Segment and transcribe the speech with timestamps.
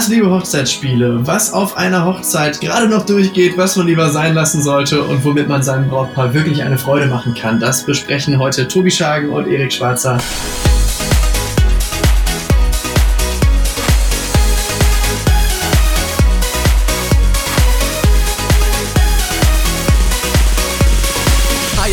[0.00, 5.02] Hassliebe Hochzeitsspiele, was auf einer Hochzeit gerade noch durchgeht, was man lieber sein lassen sollte
[5.02, 9.28] und womit man seinem Brautpaar wirklich eine Freude machen kann, das besprechen heute Tobi Schagen
[9.28, 10.16] und Erik Schwarzer.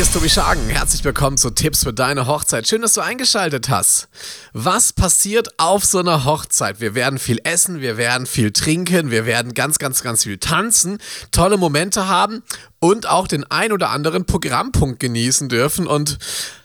[0.05, 0.70] Tobi Schagen.
[0.70, 2.68] Herzlich willkommen zu Tipps für deine Hochzeit.
[2.68, 4.09] Schön, dass du eingeschaltet hast.
[4.54, 6.80] Was passiert auf so einer Hochzeit?
[6.80, 10.99] Wir werden viel essen, wir werden viel trinken, wir werden ganz, ganz, ganz viel tanzen,
[11.31, 12.44] tolle Momente haben
[12.80, 15.88] und auch den ein oder anderen Programmpunkt genießen dürfen.
[15.88, 16.20] Und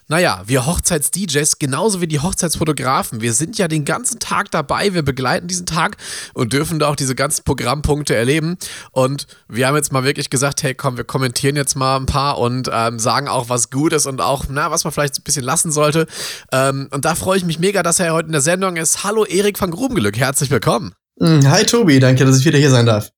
[0.09, 5.03] naja, wir Hochzeits-DJs, genauso wie die Hochzeitsfotografen, wir sind ja den ganzen Tag dabei, wir
[5.03, 5.97] begleiten diesen Tag
[6.35, 8.57] und dürfen da auch diese ganzen Programmpunkte erleben.
[8.91, 12.39] Und wir haben jetzt mal wirklich gesagt, hey komm, wir kommentieren jetzt mal ein paar
[12.39, 15.45] und ähm, sagen auch, was gut ist und auch, na, was man vielleicht ein bisschen
[15.45, 16.07] lassen sollte.
[16.53, 19.05] Ähm, und da freue ich mich mega, dass er heute in der Sendung ist.
[19.05, 20.93] Hallo Erik van Grubenglück, herzlich willkommen.
[21.21, 23.11] Hm, hi Tobi, danke, dass ich wieder hier sein darf.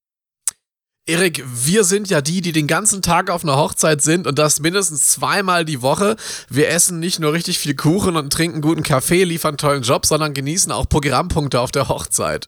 [1.07, 4.61] Erik, wir sind ja die, die den ganzen Tag auf einer Hochzeit sind und das
[4.61, 6.17] mindestens zweimal die Woche.
[6.48, 10.33] Wir essen nicht nur richtig viel Kuchen und trinken guten Kaffee, liefern tollen Job, sondern
[10.33, 12.47] genießen auch Programmpunkte auf der Hochzeit.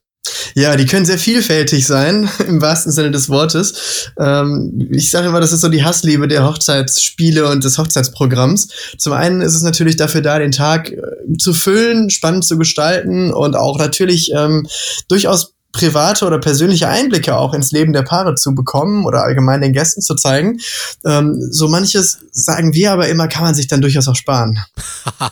[0.54, 4.10] Ja, die können sehr vielfältig sein, im wahrsten Sinne des Wortes.
[4.18, 8.68] Ähm, ich sage immer, das ist so die Hassliebe der Hochzeitsspiele und des Hochzeitsprogramms.
[8.96, 11.02] Zum einen ist es natürlich dafür da, den Tag äh,
[11.38, 14.66] zu füllen, spannend zu gestalten und auch natürlich ähm,
[15.08, 19.72] durchaus private oder persönliche Einblicke auch ins Leben der Paare zu bekommen oder allgemein den
[19.72, 20.58] Gästen zu zeigen.
[21.04, 24.58] Ähm, so manches sagen wir aber immer, kann man sich dann durchaus auch sparen.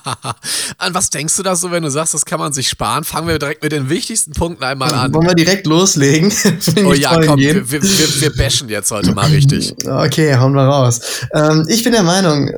[0.79, 3.05] an was denkst du da so, wenn du sagst, das kann man sich sparen?
[3.05, 5.15] Fangen wir direkt mit den wichtigsten Punkten einmal an.
[5.15, 6.33] Wollen wir direkt loslegen?
[6.85, 9.75] oh ja, komm, wir, wir, wir, bashen jetzt heute mal richtig.
[9.87, 11.01] Okay, hauen wir raus.
[11.33, 12.51] Ähm, ich bin der Meinung,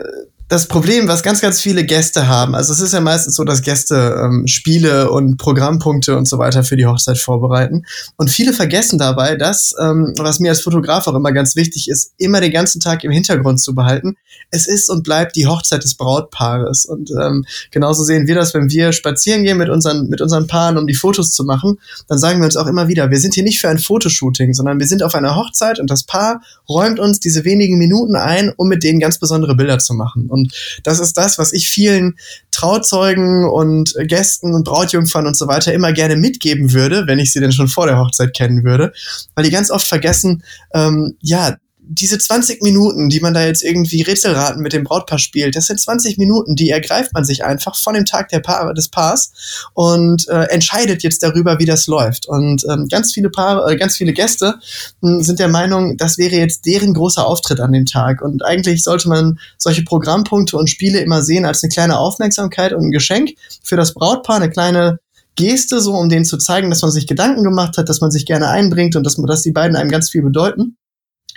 [0.49, 3.63] das Problem, was ganz, ganz viele Gäste haben, also es ist ja meistens so, dass
[3.63, 7.83] Gäste ähm, Spiele und Programmpunkte und so weiter für die Hochzeit vorbereiten.
[8.17, 12.13] Und viele vergessen dabei, dass, ähm, was mir als Fotograf auch immer ganz wichtig ist,
[12.17, 14.17] immer den ganzen Tag im Hintergrund zu behalten.
[14.53, 16.87] Es ist und bleibt die Hochzeit des Brautpaares.
[16.87, 20.79] Und ähm, genauso sehen wir das, wenn wir spazieren gehen mit unseren, mit unseren Paaren,
[20.79, 23.43] um die Fotos zu machen, dann sagen wir uns auch immer wieder, wir sind hier
[23.43, 27.19] nicht für ein Fotoshooting, sondern wir sind auf einer Hochzeit und das Paar räumt uns
[27.19, 30.31] diese wenigen Minuten ein, um mit denen ganz besondere Bilder zu machen.
[30.37, 32.17] Und das ist das, was ich vielen
[32.51, 37.41] Trauzeugen und Gästen und Brautjungfern und so weiter immer gerne mitgeben würde, wenn ich sie
[37.41, 38.93] denn schon vor der Hochzeit kennen würde,
[39.35, 40.43] weil die ganz oft vergessen,
[40.75, 41.57] ähm, ja,
[41.89, 45.81] diese 20 Minuten, die man da jetzt irgendwie Rätselraten mit dem Brautpaar spielt, das sind
[45.81, 49.33] 20 Minuten, die ergreift man sich einfach von dem Tag Paar, des Paars
[49.73, 52.27] und äh, entscheidet jetzt darüber, wie das läuft.
[52.27, 54.59] Und ähm, ganz viele Paare, äh, ganz viele Gäste
[55.03, 58.21] äh, sind der Meinung, das wäre jetzt deren großer Auftritt an dem Tag.
[58.21, 62.87] Und eigentlich sollte man solche Programmpunkte und Spiele immer sehen als eine kleine Aufmerksamkeit und
[62.87, 63.31] ein Geschenk
[63.63, 64.99] für das Brautpaar, eine kleine
[65.37, 68.27] Geste, so um denen zu zeigen, dass man sich Gedanken gemacht hat, dass man sich
[68.27, 70.77] gerne einbringt und dass, dass die beiden einem ganz viel bedeuten.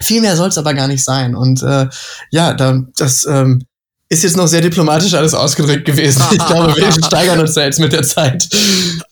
[0.01, 1.35] Viel mehr soll es aber gar nicht sein.
[1.35, 1.87] Und äh,
[2.31, 3.63] ja, da, das ähm,
[4.11, 6.23] ist jetzt noch sehr diplomatisch alles ausgedrückt gewesen.
[6.31, 8.49] Ich glaube, wir steigern uns da jetzt mit der Zeit.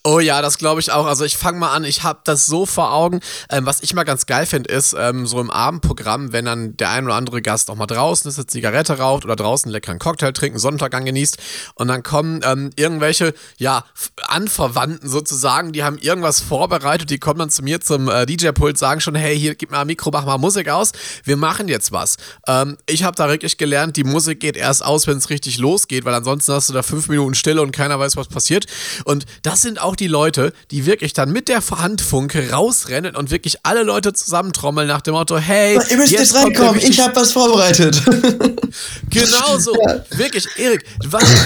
[0.02, 1.06] Oh ja, das glaube ich auch.
[1.06, 3.20] Also ich fange mal an, ich habe das so vor Augen.
[3.48, 6.90] Ähm, was ich mal ganz geil finde, ist ähm, so im Abendprogramm, wenn dann der
[6.90, 10.00] ein oder andere Gast auch mal draußen ist, eine Zigarette raucht oder draußen einen leckeren
[10.00, 11.38] Cocktail trinkt, Sonntag genießt
[11.76, 13.84] und dann kommen ähm, irgendwelche, ja,
[14.26, 19.00] Anverwandten sozusagen, die haben irgendwas vorbereitet, die kommen dann zu mir zum äh, DJ-Pult, sagen
[19.00, 20.90] schon, hey, hier, gib mal ein Mikro, mach mal Musik aus,
[21.22, 22.16] wir machen jetzt was.
[22.48, 26.04] Ähm, ich habe da wirklich gelernt, die Musik geht erst aus, wenn es richtig losgeht,
[26.04, 28.66] weil ansonsten hast du da fünf Minuten Stille und keiner weiß, was passiert.
[29.04, 33.58] Und das sind auch die Leute, die wirklich dann mit der Handfunke rausrennen und wirklich
[33.64, 38.02] alle Leute zusammentrommeln nach dem Motto, hey, ihr müsst jetzt reinkommen, ich habe was vorbereitet.
[39.10, 40.04] genau so, ja.
[40.10, 40.84] wirklich, Erik,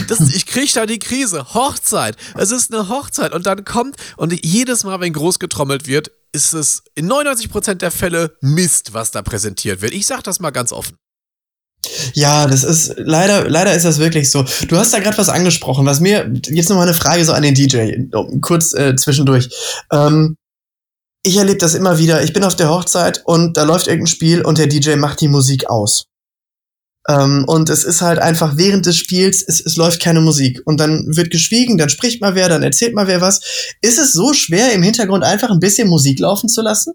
[0.08, 4.32] das, ich krieg da die Krise, Hochzeit, es ist eine Hochzeit und dann kommt und
[4.44, 9.22] jedes Mal, wenn groß getrommelt wird, ist es in 99% der Fälle Mist, was da
[9.22, 9.92] präsentiert wird.
[9.92, 10.96] Ich sag das mal ganz offen.
[12.14, 14.44] Ja, das ist leider, leider ist das wirklich so.
[14.68, 17.54] Du hast da gerade was angesprochen, was mir jetzt nochmal eine Frage so an den
[17.54, 17.92] DJ,
[18.40, 19.48] kurz äh, zwischendurch.
[19.92, 20.36] Ähm,
[21.24, 22.22] ich erlebe das immer wieder.
[22.22, 25.28] Ich bin auf der Hochzeit und da läuft irgendein Spiel und der DJ macht die
[25.28, 26.06] Musik aus.
[27.08, 30.62] Ähm, und es ist halt einfach während des Spiels, es, es läuft keine Musik.
[30.64, 33.40] Und dann wird geschwiegen, dann spricht mal wer, dann erzählt mal wer was.
[33.80, 36.92] Ist es so schwer, im Hintergrund einfach ein bisschen Musik laufen zu lassen?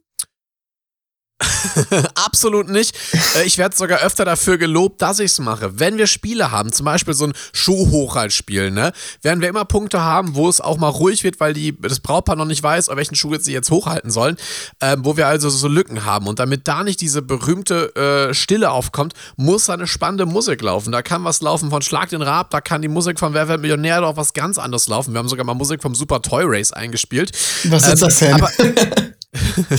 [2.15, 2.97] Absolut nicht.
[3.35, 5.79] Äh, ich werde sogar öfter dafür gelobt, dass ich es mache.
[5.79, 8.91] Wenn wir Spiele haben, zum Beispiel so ein Schuhhochhaltspiel, ne,
[9.21, 12.35] werden wir immer Punkte haben, wo es auch mal ruhig wird, weil die, das Brautpaar
[12.35, 14.37] noch nicht weiß, welchen Schuh sie jetzt hochhalten sollen,
[14.79, 16.27] äh, wo wir also so Lücken haben.
[16.27, 20.91] Und damit da nicht diese berühmte äh, Stille aufkommt, muss eine spannende Musik laufen.
[20.91, 23.61] Da kann was laufen von Schlag den Rab, da kann die Musik von Wer wird
[23.61, 25.13] Millionär doch was ganz anderes laufen.
[25.13, 27.31] Wir haben sogar mal Musik vom Super Toy Race eingespielt.
[27.65, 28.33] Was ist ähm, das denn?
[28.33, 28.51] Aber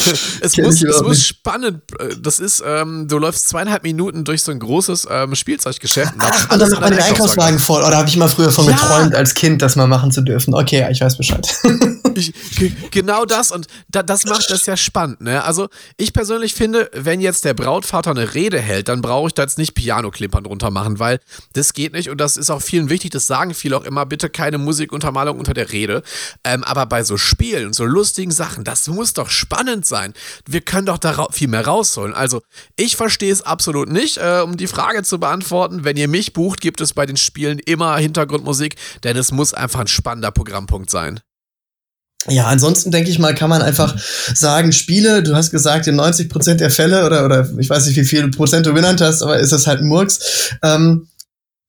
[0.40, 1.82] es muss, es muss spannend.
[1.98, 6.14] äh, Das ist, ähm, du läufst zweieinhalb Minuten durch so ein großes ähm, Spielzeuggeschäft.
[6.14, 7.82] und Ach, ist und dann macht man den Einkaufswagen voll.
[7.82, 8.72] Oder habe ich mal früher von Ja.
[8.72, 10.54] geträumt, als Kind das mal machen zu dürfen?
[10.54, 11.46] Okay, ja, ich weiß Bescheid.
[12.18, 15.20] Ich, ge- genau das und da, das macht das ja spannend.
[15.20, 15.42] Ne?
[15.44, 19.42] Also ich persönlich finde, wenn jetzt der Brautvater eine Rede hält, dann brauche ich da
[19.42, 21.20] jetzt nicht Piano-Klimpern drunter machen, weil
[21.52, 24.28] das geht nicht und das ist auch vielen wichtig, das sagen viele auch immer, bitte
[24.30, 26.02] keine Musikuntermalung unter der Rede.
[26.44, 30.14] Ähm, aber bei so Spielen und so lustigen Sachen, das muss doch spannend sein.
[30.46, 32.14] Wir können doch da viel mehr rausholen.
[32.14, 32.42] Also
[32.76, 34.18] ich verstehe es absolut nicht.
[34.18, 37.58] Äh, um die Frage zu beantworten, wenn ihr mich bucht, gibt es bei den Spielen
[37.58, 41.20] immer Hintergrundmusik, denn es muss einfach ein spannender Programmpunkt sein.
[42.26, 43.96] Ja, ansonsten denke ich mal, kann man einfach
[44.34, 47.96] sagen, Spiele, du hast gesagt, in 90 Prozent der Fälle oder, oder ich weiß nicht,
[47.96, 50.50] wie viel Prozent du genannt hast, aber ist das halt Murks.
[50.62, 51.08] Ähm,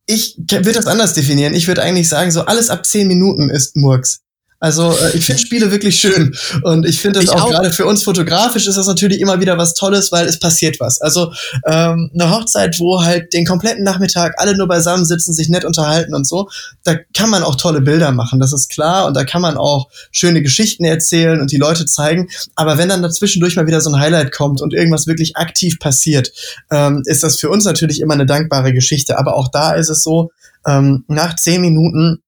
[0.08, 1.54] ich würde das anders definieren.
[1.54, 4.22] Ich würde eigentlich sagen, so alles ab 10 Minuten ist Murks.
[4.60, 7.50] Also äh, ich finde Spiele wirklich schön und ich finde das auch, auch.
[7.50, 11.00] gerade für uns fotografisch ist das natürlich immer wieder was Tolles, weil es passiert was.
[11.00, 11.32] Also
[11.66, 16.14] ähm, eine Hochzeit, wo halt den kompletten Nachmittag alle nur beisammen sitzen, sich nett unterhalten
[16.14, 16.50] und so,
[16.84, 19.88] da kann man auch tolle Bilder machen, das ist klar und da kann man auch
[20.12, 22.30] schöne Geschichten erzählen und die Leute zeigen.
[22.56, 26.32] Aber wenn dann dazwischendurch mal wieder so ein Highlight kommt und irgendwas wirklich aktiv passiert,
[26.70, 29.18] ähm, ist das für uns natürlich immer eine dankbare Geschichte.
[29.18, 30.32] Aber auch da ist es so,
[30.68, 32.22] ähm, nach zehn Minuten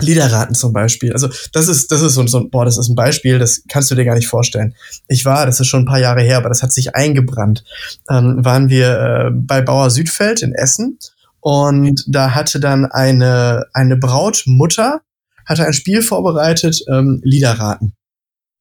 [0.00, 1.12] Liederraten zum Beispiel.
[1.12, 3.94] Also das ist, das ist so, so, boah, das ist ein Beispiel, das kannst du
[3.94, 4.74] dir gar nicht vorstellen.
[5.08, 7.64] Ich war, das ist schon ein paar Jahre her, aber das hat sich eingebrannt.
[8.10, 10.98] Ähm, waren wir äh, bei Bauer Südfeld in Essen
[11.40, 15.00] und da hatte dann eine, eine Brautmutter,
[15.44, 17.94] hatte ein Spiel vorbereitet, ähm, Liederraten.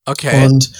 [0.06, 0.46] Okay.
[0.46, 0.72] Und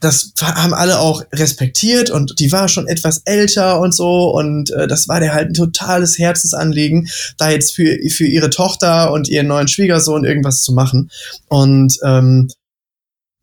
[0.00, 4.88] das haben alle auch respektiert und die war schon etwas älter und so und äh,
[4.88, 9.46] das war der halt ein totales Herzensanliegen, da jetzt für, für ihre Tochter und ihren
[9.46, 11.10] neuen Schwiegersohn irgendwas zu machen.
[11.48, 12.48] Und ähm,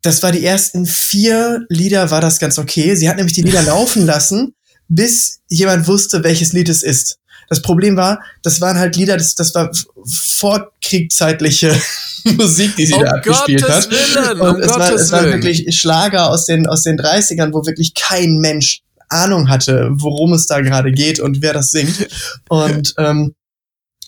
[0.02, 2.94] das war die ersten vier Lieder, war das ganz okay.
[2.96, 4.54] Sie hat nämlich die Lieder laufen lassen,
[4.88, 7.18] bis jemand wusste, welches Lied es ist.
[7.48, 9.70] Das Problem war, das waren halt Lieder, das, das war
[10.04, 11.74] vorkriegszeitliche
[12.24, 13.90] Musik, die sie um da abgespielt Gottes hat.
[13.90, 17.66] Willen, Und um es, war, es waren wirklich Schlager aus den, aus den 30ern, wo
[17.66, 22.08] wirklich kein Mensch Ahnung hatte, worum es da gerade geht und wer das singt.
[22.48, 23.34] Und ähm,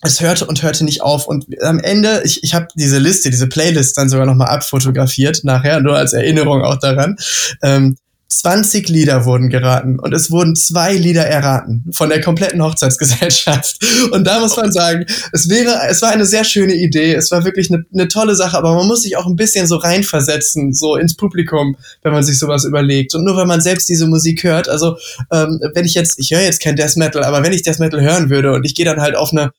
[0.03, 1.27] es hörte und hörte nicht auf.
[1.27, 5.81] Und am Ende, ich, ich habe diese Liste, diese Playlist dann sogar nochmal abfotografiert, nachher,
[5.81, 7.17] nur als Erinnerung auch daran.
[7.63, 7.97] Ähm,
[8.31, 13.79] 20 Lieder wurden geraten und es wurden zwei Lieder erraten von der kompletten Hochzeitsgesellschaft.
[14.13, 17.13] Und da muss man sagen, es wäre, es war eine sehr schöne Idee.
[17.13, 19.77] Es war wirklich eine, eine tolle Sache, aber man muss sich auch ein bisschen so
[19.77, 23.17] reinversetzen, so ins Publikum, wenn man sich sowas überlegt.
[23.17, 24.97] Und nur weil man selbst diese Musik hört, also
[25.33, 28.01] ähm, wenn ich jetzt, ich höre jetzt kein Death Metal, aber wenn ich Death Metal
[28.01, 29.51] hören würde und ich gehe dann halt auf eine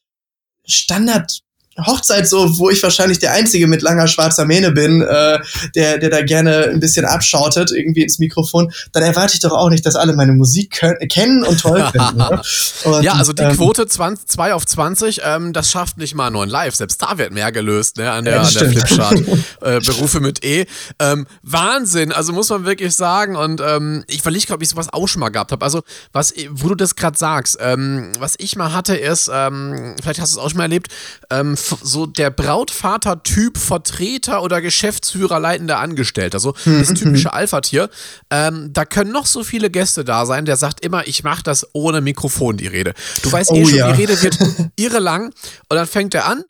[0.65, 1.41] Standard
[1.77, 5.39] Hochzeit so, wo ich wahrscheinlich der Einzige mit langer schwarzer Mähne bin, äh,
[5.73, 9.69] der, der da gerne ein bisschen abschautet, irgendwie ins Mikrofon, dann erwarte ich doch auch
[9.69, 12.17] nicht, dass alle meine Musik können, kennen und toll finden.
[12.17, 12.41] ne?
[12.83, 16.29] und, Ja, also die ähm, Quote 20, 2 auf 20, ähm, das schafft nicht mal
[16.29, 16.75] neun Live.
[16.75, 18.69] Selbst da wird mehr gelöst, ne, an der, Ja, an der.
[18.69, 19.19] Flipchart.
[19.61, 20.65] äh, Berufe mit E.
[20.99, 23.35] Ähm, Wahnsinn, also muss man wirklich sagen.
[23.37, 25.63] Und ähm, ich verliere, glaube ich, sowas auch schon mal gehabt habe.
[25.63, 30.19] Also, was, wo du das gerade sagst, ähm, was ich mal hatte, ist, ähm, vielleicht
[30.19, 30.91] hast du es auch schon mal erlebt,
[31.29, 36.39] ähm, so der Brautvater-Typ Vertreter oder Geschäftsführer, leitender Angestellter.
[36.39, 37.89] So Mhm, das typische Alpha-Tier.
[38.29, 41.67] Ähm, da können noch so viele Gäste da sein, der sagt immer, ich mache das
[41.73, 42.93] ohne Mikrofon, die Rede.
[43.23, 43.91] Du weißt eh Oh schon, ja.
[43.91, 44.37] die Rede wird
[44.75, 45.27] irre lang
[45.69, 46.43] und dann fängt er an.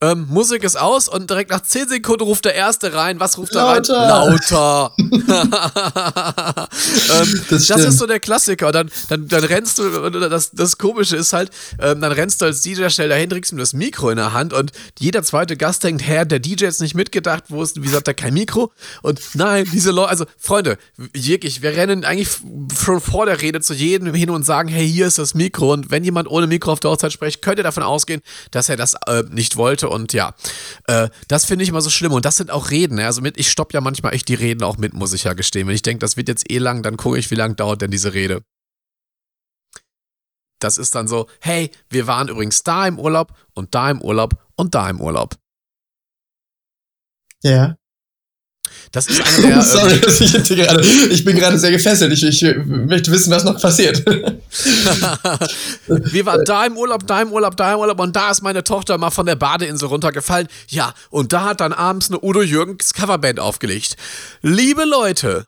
[0.00, 3.18] Ähm, Musik ist aus und direkt nach 10 Sekunden ruft der Erste rein.
[3.18, 3.82] Was ruft er rein?
[3.82, 4.92] Lauter.
[4.96, 5.10] ähm,
[7.50, 8.70] Das das, ist so der Klassiker.
[8.70, 11.50] Dann, dann, dann rennst du, das, das Komische ist halt,
[11.80, 14.52] ähm, dann rennst du als DJ schnell dahin, kriegst ihm das Mikro in der Hand
[14.52, 18.06] und jeder zweite Gast denkt, Herr, der DJ hat nicht mitgedacht, wo ist, wie sagt
[18.06, 18.70] er, kein Mikro?
[19.02, 22.28] Und nein, diese Leute, also Freunde, wirklich, wir rennen eigentlich
[22.80, 25.72] schon vor der Rede zu jedem hin und sagen, hey, hier ist das Mikro.
[25.72, 28.76] Und wenn jemand ohne Mikro auf der Hochzeit spricht, könnt ihr davon ausgehen, dass er
[28.76, 29.87] das äh, nicht wollte.
[29.88, 30.34] Und ja,
[30.86, 32.12] äh, das finde ich immer so schlimm.
[32.12, 32.96] Und das sind auch Reden.
[32.96, 33.06] Ne?
[33.06, 35.66] Also mit, ich stopp ja manchmal echt die Reden auch mit, muss ich ja gestehen.
[35.66, 37.90] Wenn ich denke, das wird jetzt eh lang, dann gucke ich, wie lang dauert denn
[37.90, 38.42] diese Rede.
[40.60, 44.42] Das ist dann so, hey, wir waren übrigens da im Urlaub und da im Urlaub
[44.56, 45.36] und da im Urlaub.
[47.42, 47.77] Ja.
[48.92, 49.62] Das ist eine der.
[49.62, 52.12] Sorry, ähm, dass ich jetzt gerade, ich bin gerade sehr gefesselt.
[52.12, 54.04] Ich, ich möchte wissen, was noch passiert.
[55.86, 58.64] wir waren da im Urlaub, da im Urlaub, da im Urlaub und da ist meine
[58.64, 60.48] Tochter mal von der Badeinsel runtergefallen.
[60.68, 63.96] Ja, und da hat dann abends eine Udo Jürgens Coverband aufgelegt.
[64.42, 65.46] Liebe Leute,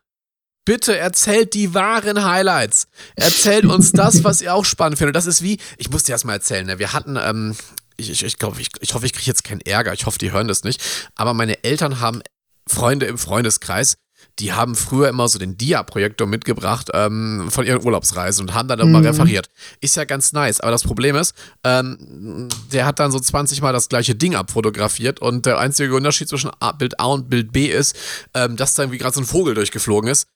[0.64, 2.86] bitte erzählt die wahren Highlights.
[3.16, 5.16] Erzählt uns das, was ihr auch spannend findet.
[5.16, 6.78] Das ist wie, ich muss dir erst mal erzählen, ne?
[6.78, 7.56] wir hatten, ähm,
[7.96, 9.92] ich, ich, ich glaube, ich, ich hoffe, ich kriege jetzt keinen Ärger.
[9.92, 10.80] Ich hoffe, die hören das nicht.
[11.16, 12.22] Aber meine Eltern haben
[12.70, 13.96] Freunde im Freundeskreis,
[14.38, 18.78] die haben früher immer so den Dia-Projektor mitgebracht ähm, von ihren Urlaubsreisen und haben dann
[18.78, 19.06] immer mhm.
[19.06, 19.48] referiert.
[19.80, 21.34] Ist ja ganz nice, aber das Problem ist,
[21.64, 26.28] ähm, der hat dann so 20 Mal das gleiche Ding abfotografiert und der einzige Unterschied
[26.28, 27.96] zwischen Bild A und Bild B ist,
[28.34, 30.26] ähm, dass da irgendwie gerade so ein Vogel durchgeflogen ist.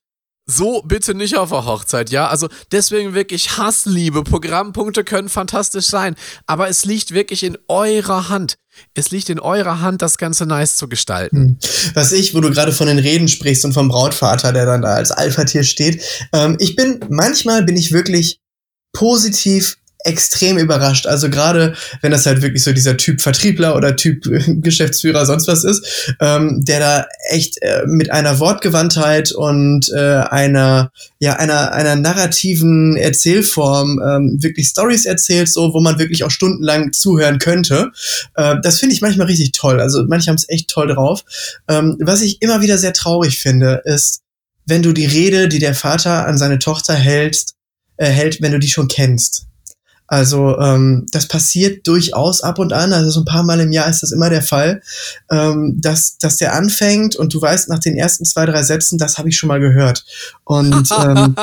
[0.47, 2.29] So bitte nicht auf der Hochzeit, ja?
[2.29, 4.23] Also deswegen wirklich Hassliebe.
[4.25, 8.59] Programmpunkte können fantastisch sein, aber es liegt wirklich in eurer Hand.
[8.93, 11.37] Es liegt in eurer Hand, das Ganze nice zu gestalten.
[11.37, 11.59] Hm.
[11.95, 14.95] Was ich, wo du gerade von den Reden sprichst und vom Brautvater, der dann da
[14.95, 18.41] als Alpha-Tier steht, ähm, ich bin, manchmal bin ich wirklich
[18.93, 21.07] positiv extrem überrascht.
[21.07, 25.65] Also gerade wenn das halt wirklich so dieser Typ Vertriebler oder Typ Geschäftsführer sonst was
[25.65, 31.97] ist, ähm, der da echt äh, mit einer Wortgewandtheit und äh, einer ja einer einer
[31.97, 37.91] narrativen Erzählform ähm, wirklich Stories erzählt, so wo man wirklich auch stundenlang zuhören könnte.
[38.35, 39.81] Äh, das finde ich manchmal richtig toll.
[39.81, 41.25] Also manche haben es echt toll drauf.
[41.69, 44.21] Ähm, was ich immer wieder sehr traurig finde, ist,
[44.67, 47.55] wenn du die Rede, die der Vater an seine Tochter hältst,
[47.97, 49.47] äh, hält, wenn du die schon kennst.
[50.07, 53.89] Also ähm, das passiert durchaus ab und an, also so ein paar Mal im Jahr
[53.89, 54.83] ist das immer der Fall,
[55.31, 59.19] ähm, dass, dass der anfängt und du weißt nach den ersten zwei, drei Sätzen, das
[59.19, 60.05] habe ich schon mal gehört.
[60.45, 61.35] Und ähm,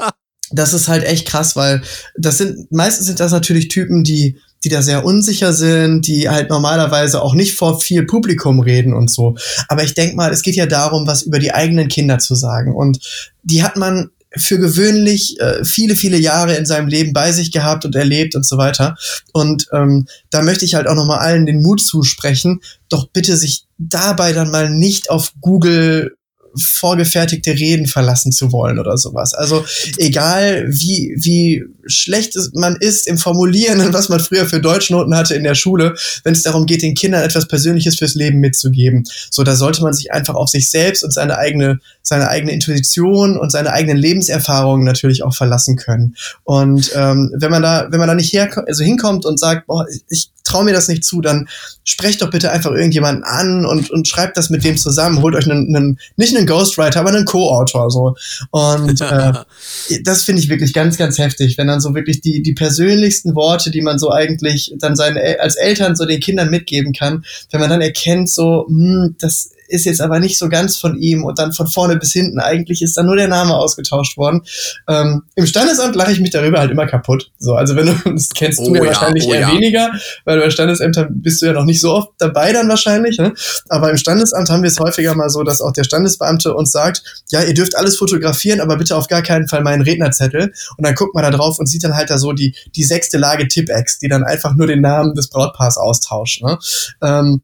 [0.50, 1.82] das ist halt echt krass, weil
[2.16, 6.50] das sind, meistens sind das natürlich Typen, die die da sehr unsicher sind, die halt
[6.50, 9.36] normalerweise auch nicht vor viel Publikum reden und so.
[9.68, 12.74] Aber ich denk mal, es geht ja darum, was über die eigenen Kinder zu sagen.
[12.74, 13.00] Und
[13.42, 17.84] die hat man für gewöhnlich äh, viele, viele Jahre in seinem Leben bei sich gehabt
[17.84, 18.96] und erlebt und so weiter.
[19.32, 23.64] Und ähm, da möchte ich halt auch nochmal allen den Mut zusprechen, doch bitte sich
[23.78, 26.16] dabei dann mal nicht auf Google
[26.56, 29.34] vorgefertigte Reden verlassen zu wollen oder sowas.
[29.34, 29.64] Also
[29.98, 35.34] egal wie, wie schlecht man ist im Formulieren und was man früher für Deutschnoten hatte
[35.34, 39.04] in der Schule, wenn es darum geht, den Kindern etwas Persönliches fürs Leben mitzugeben.
[39.30, 43.38] So, da sollte man sich einfach auf sich selbst und seine eigene, seine eigene Intuition
[43.38, 46.16] und seine eigenen Lebenserfahrungen natürlich auch verlassen können.
[46.44, 49.86] Und ähm, wenn man da, wenn man da nicht her, also hinkommt und sagt, boah,
[50.08, 51.48] ich traue mir das nicht zu, dann
[51.84, 55.22] sprecht doch bitte einfach irgendjemanden an und, und schreibt das mit dem zusammen.
[55.22, 58.14] Holt euch einen, einen nicht einen Ghostwriter, aber einen Co-Autor so.
[58.50, 59.32] Und äh,
[60.04, 63.70] das finde ich wirklich ganz, ganz heftig, wenn dann so wirklich die, die persönlichsten Worte,
[63.70, 67.70] die man so eigentlich dann seinen als Eltern so den Kindern mitgeben kann, wenn man
[67.70, 71.52] dann erkennt, so, hm, das ist jetzt aber nicht so ganz von ihm und dann
[71.52, 74.42] von vorne bis hinten eigentlich ist dann nur der Name ausgetauscht worden.
[74.88, 77.30] Ähm, Im Standesamt lache ich mich darüber halt immer kaputt.
[77.38, 79.52] So, also wenn du, das kennst du oh, ja, wahrscheinlich oh, eher ja.
[79.52, 79.92] weniger,
[80.24, 83.18] weil bei Standesämtern bist du ja noch nicht so oft dabei dann wahrscheinlich.
[83.18, 83.32] Ne?
[83.68, 87.02] Aber im Standesamt haben wir es häufiger mal so, dass auch der Standesbeamte uns sagt,
[87.30, 90.52] ja, ihr dürft alles fotografieren, aber bitte auf gar keinen Fall meinen Rednerzettel.
[90.76, 93.18] Und dann guckt man da drauf und sieht dann halt da so die, die sechste
[93.18, 96.42] Lage Tippex, die dann einfach nur den Namen des Brautpaars austauscht.
[96.42, 96.58] Ne?
[97.02, 97.42] Ähm,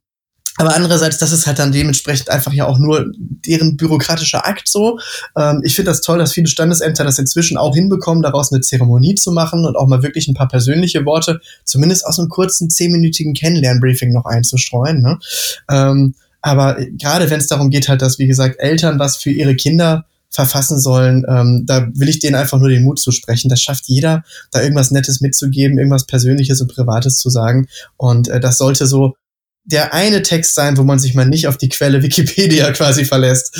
[0.56, 4.98] aber andererseits, das ist halt dann dementsprechend einfach ja auch nur deren bürokratischer Akt so.
[5.36, 9.14] Ähm, ich finde das toll, dass viele Standesämter das inzwischen auch hinbekommen, daraus eine Zeremonie
[9.14, 13.34] zu machen und auch mal wirklich ein paar persönliche Worte, zumindest aus einem kurzen zehnminütigen
[13.34, 15.02] Kennenlernbriefing noch einzustreuen.
[15.02, 15.18] Ne?
[15.70, 19.56] Ähm, aber gerade wenn es darum geht, halt, dass, wie gesagt, Eltern was für ihre
[19.56, 23.48] Kinder verfassen sollen, ähm, da will ich denen einfach nur den Mut zu sprechen.
[23.48, 24.22] Das schafft jeder,
[24.52, 27.68] da irgendwas Nettes mitzugeben, irgendwas Persönliches und Privates zu sagen.
[27.96, 29.16] Und äh, das sollte so
[29.66, 33.54] der eine Text sein, wo man sich mal nicht auf die Quelle Wikipedia quasi verlässt.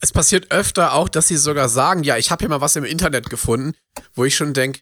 [0.00, 2.84] Es passiert öfter auch, dass sie sogar sagen, ja, ich habe hier mal was im
[2.84, 3.72] Internet gefunden,
[4.14, 4.80] wo ich schon denke,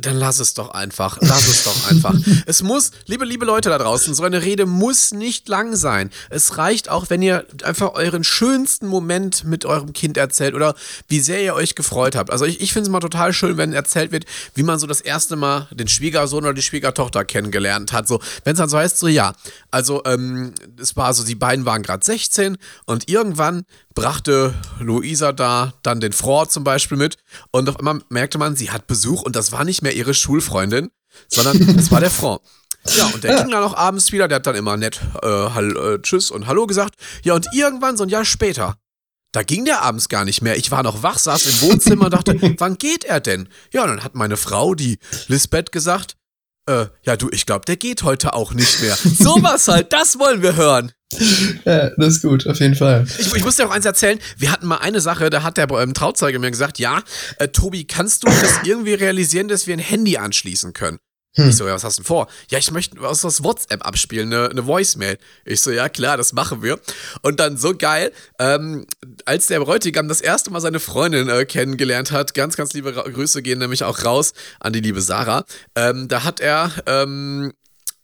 [0.00, 1.18] dann lass es doch einfach.
[1.20, 2.14] Lass es doch einfach.
[2.46, 6.10] es muss, liebe, liebe Leute da draußen, so eine Rede muss nicht lang sein.
[6.30, 10.74] Es reicht auch, wenn ihr einfach euren schönsten Moment mit eurem Kind erzählt oder
[11.08, 12.30] wie sehr ihr euch gefreut habt.
[12.30, 14.24] Also ich, ich finde es mal total schön, wenn erzählt wird,
[14.54, 18.08] wie man so das erste Mal den Schwiegersohn oder die Schwiegertochter kennengelernt hat.
[18.08, 19.34] So, wenn es dann so heißt, so ja.
[19.70, 23.64] Also, ähm, es war so, die beiden waren gerade 16 und irgendwann
[23.98, 27.16] brachte Luisa da dann den Frau zum Beispiel mit
[27.50, 30.90] und auf einmal merkte man, sie hat Besuch und das war nicht mehr ihre Schulfreundin,
[31.28, 32.40] sondern das war der Frau.
[32.96, 33.42] Ja, und der ja.
[33.42, 36.46] ging dann auch abends wieder, der hat dann immer nett äh, Hall, äh, Tschüss und
[36.46, 36.94] Hallo gesagt.
[37.22, 38.76] Ja, und irgendwann, so ein Jahr später,
[39.32, 40.56] da ging der abends gar nicht mehr.
[40.56, 43.48] Ich war noch wach, saß im Wohnzimmer und dachte, wann geht er denn?
[43.72, 46.16] Ja, und dann hat meine Frau, die Lisbeth, gesagt,
[46.66, 48.96] äh, ja du, ich glaube, der geht heute auch nicht mehr.
[49.04, 50.92] Sowas halt, das wollen wir hören.
[51.64, 53.06] Ja, das ist gut, auf jeden Fall.
[53.18, 54.18] Ich, ich muss dir auch eins erzählen.
[54.36, 57.02] Wir hatten mal eine Sache, da hat der ähm, Trauzeuge mir gesagt, ja,
[57.38, 60.98] äh, Tobi, kannst du das irgendwie realisieren, dass wir ein Handy anschließen können?
[61.34, 61.50] Hm.
[61.50, 62.28] Ich so, ja, was hast du denn vor?
[62.50, 65.18] Ja, ich möchte aus das WhatsApp abspielen, eine, eine Voicemail.
[65.44, 66.80] Ich so, ja, klar, das machen wir.
[67.22, 68.86] Und dann so geil, ähm,
[69.24, 73.42] als der Bräutigam das erste Mal seine Freundin äh, kennengelernt hat, ganz, ganz liebe Grüße
[73.42, 75.44] gehen nämlich auch raus an die liebe Sarah.
[75.74, 77.52] Ähm, da hat er ähm,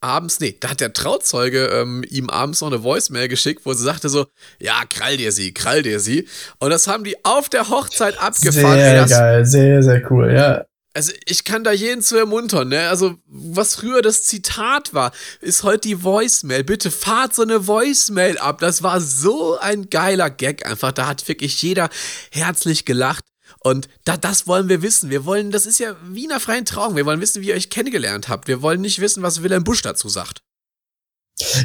[0.04, 3.82] abends, nee, da hat der Trauzeuge ähm, ihm abends noch eine Voicemail geschickt, wo sie
[3.82, 4.26] sagte so,
[4.60, 6.28] ja, krall dir sie, krall dir sie.
[6.58, 8.78] Und das haben die auf der Hochzeit abgefahren.
[8.78, 10.64] Sehr Ey, geil, sehr, sehr cool, ja.
[10.96, 12.88] Also ich kann da jeden zu ermuntern, ne?
[12.88, 16.62] Also was früher das Zitat war, ist heute die Voicemail.
[16.62, 18.60] Bitte fahrt so eine Voicemail ab.
[18.60, 20.92] Das war so ein geiler Gag einfach.
[20.92, 21.88] Da hat wirklich jeder
[22.30, 23.24] herzlich gelacht.
[23.64, 25.08] Und da, das wollen wir wissen.
[25.08, 26.96] Wir wollen, das ist ja wie in einer freien Trauung.
[26.96, 28.46] Wir wollen wissen, wie ihr euch kennengelernt habt.
[28.46, 30.42] Wir wollen nicht wissen, was Wilhelm Busch dazu sagt.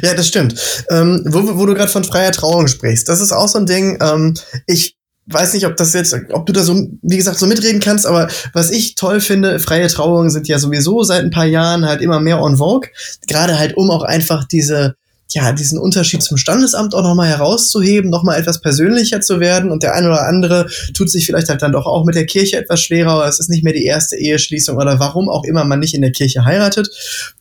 [0.02, 0.54] Ja, das stimmt.
[0.88, 3.98] Ähm, wo, wo du gerade von freier Trauung sprichst, das ist auch so ein Ding.
[4.00, 4.34] Ähm,
[4.66, 8.06] ich weiß nicht, ob das jetzt, ob du da so, wie gesagt, so mitreden kannst,
[8.06, 12.00] aber was ich toll finde, freie Trauungen sind ja sowieso seit ein paar Jahren halt
[12.00, 12.88] immer mehr on vogue.
[13.28, 14.96] Gerade halt, um auch einfach diese,
[15.32, 19.70] ja, diesen Unterschied zum Standesamt auch nochmal herauszuheben, nochmal etwas persönlicher zu werden.
[19.70, 22.56] Und der eine oder andere tut sich vielleicht halt dann doch auch mit der Kirche
[22.56, 25.78] etwas schwerer, oder es ist nicht mehr die erste Eheschließung oder warum auch immer man
[25.78, 26.88] nicht in der Kirche heiratet.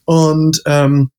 [0.05, 1.10] Und ähm,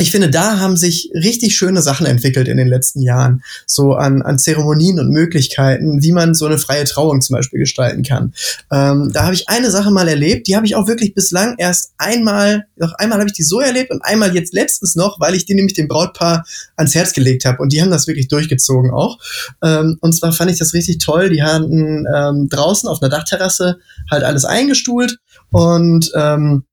[0.00, 3.42] ich finde, da haben sich richtig schöne Sachen entwickelt in den letzten Jahren.
[3.66, 8.02] So an, an Zeremonien und Möglichkeiten, wie man so eine freie Trauung zum Beispiel gestalten
[8.02, 8.32] kann.
[8.72, 11.92] Ähm, da habe ich eine Sache mal erlebt, die habe ich auch wirklich bislang erst
[11.98, 15.44] einmal, noch einmal habe ich die so erlebt und einmal jetzt letztens noch, weil ich
[15.44, 16.44] die nämlich dem Brautpaar
[16.76, 17.58] ans Herz gelegt habe.
[17.62, 19.18] Und die haben das wirklich durchgezogen auch.
[19.62, 21.30] Ähm, und zwar fand ich das richtig toll.
[21.30, 23.78] Die hatten ähm, draußen auf einer Dachterrasse
[24.10, 25.18] halt alles eingestuhlt
[25.50, 26.64] und ähm,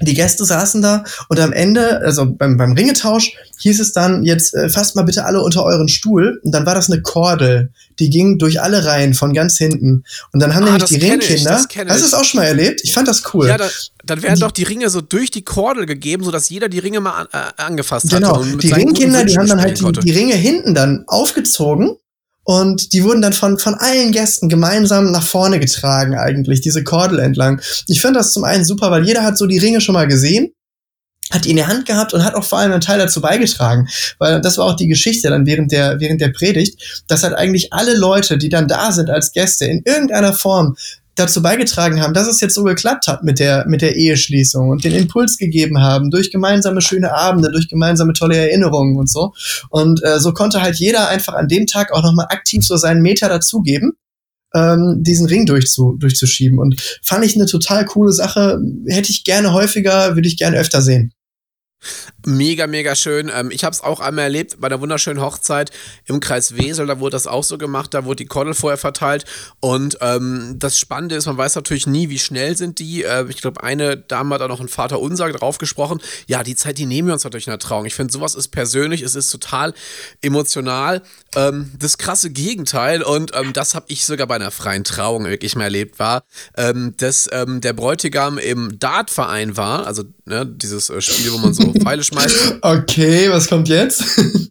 [0.00, 4.54] die Gäste saßen da und am Ende, also beim, beim Ringetausch, hieß es dann, jetzt
[4.54, 6.40] äh, fasst mal bitte alle unter euren Stuhl.
[6.44, 10.04] Und dann war das eine Kordel, die ging durch alle Reihen von ganz hinten.
[10.32, 12.80] Und dann haben ah, nämlich die Ringkinder, ich, hast du es auch schon mal erlebt?
[12.84, 13.48] Ich fand das cool.
[13.48, 13.68] Ja, da,
[14.04, 17.00] dann werden die, doch die Ringe so durch die Kordel gegeben, sodass jeder die Ringe
[17.00, 18.20] mal an, äh, angefasst hat.
[18.20, 21.96] Genau, die Ringkinder, die haben dann halt die, die Ringe hinten dann aufgezogen
[22.48, 27.18] und die wurden dann von, von allen Gästen gemeinsam nach vorne getragen, eigentlich, diese Kordel
[27.18, 27.60] entlang.
[27.88, 30.54] Ich finde das zum einen super, weil jeder hat so die Ringe schon mal gesehen
[31.30, 33.86] hat die in der Hand gehabt und hat auch vor allem einen Teil dazu beigetragen,
[34.18, 37.74] weil das war auch die Geschichte dann während der während der Predigt, dass halt eigentlich
[37.74, 40.74] alle Leute, die dann da sind als Gäste in irgendeiner Form
[41.18, 44.84] dazu beigetragen haben, dass es jetzt so geklappt hat mit der, mit der Eheschließung und
[44.84, 49.32] den Impuls gegeben haben durch gemeinsame schöne Abende, durch gemeinsame tolle Erinnerungen und so.
[49.70, 53.02] Und äh, so konnte halt jeder einfach an dem Tag auch nochmal aktiv so seinen
[53.02, 53.92] Meter dazugeben
[54.54, 56.58] ähm, diesen Ring durchzu, durchzuschieben.
[56.58, 58.60] Und fand ich eine total coole Sache.
[58.86, 61.12] Hätte ich gerne häufiger, würde ich gerne öfter sehen.
[62.26, 63.30] Mega, mega schön.
[63.34, 65.70] Ähm, ich habe es auch einmal erlebt bei der wunderschönen Hochzeit
[66.06, 66.86] im Kreis Wesel.
[66.86, 67.94] Da wurde das auch so gemacht.
[67.94, 69.24] Da wurde die Kordel vorher verteilt.
[69.60, 73.04] Und ähm, das Spannende ist, man weiß natürlich nie, wie schnell sind die.
[73.04, 76.00] Äh, ich glaube, eine Dame hat da noch ein Vater Unser drauf gesprochen.
[76.26, 77.86] Ja, die Zeit, die nehmen wir uns natürlich in der Trauung.
[77.86, 79.72] Ich finde, sowas ist persönlich, es ist total
[80.20, 81.02] emotional.
[81.36, 83.02] Ähm, das krasse Gegenteil.
[83.02, 86.24] Und ähm, das habe ich sogar bei einer freien Trauung wirklich mal erlebt, war,
[86.56, 89.86] ähm, dass ähm, der Bräutigam im Dartverein war.
[89.86, 92.58] Also ne, dieses äh, Spiel, wo man so Pfeile schmeißt.
[92.62, 94.02] Okay, was kommt jetzt?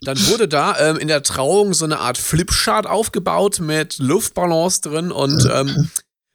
[0.00, 5.10] Dann wurde da ähm, in der Trauung so eine Art Flipchart aufgebaut mit Luftballons drin
[5.10, 5.88] und ähm,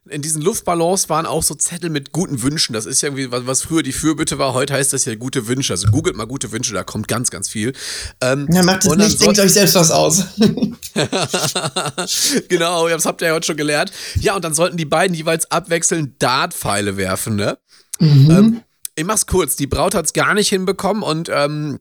[0.10, 2.74] in diesen Luftballons waren auch so Zettel mit guten Wünschen.
[2.74, 5.74] Das ist irgendwie, was, was früher die Fürbitte war, heute heißt das ja gute Wünsche.
[5.74, 7.74] Also googelt mal gute Wünsche, da kommt ganz, ganz viel.
[8.22, 10.24] Ähm, ja, macht es nicht, denkt euch selbst was aus.
[12.50, 13.92] genau, das habt ihr ja heute schon gelernt.
[14.20, 17.58] Ja, und dann sollten die beiden jeweils abwechselnd Dartpfeile werfen, ne?
[18.00, 18.32] Mhm.
[18.32, 18.62] Ähm,
[19.00, 21.80] ich mach's kurz, die Braut hat's gar nicht hinbekommen und ähm,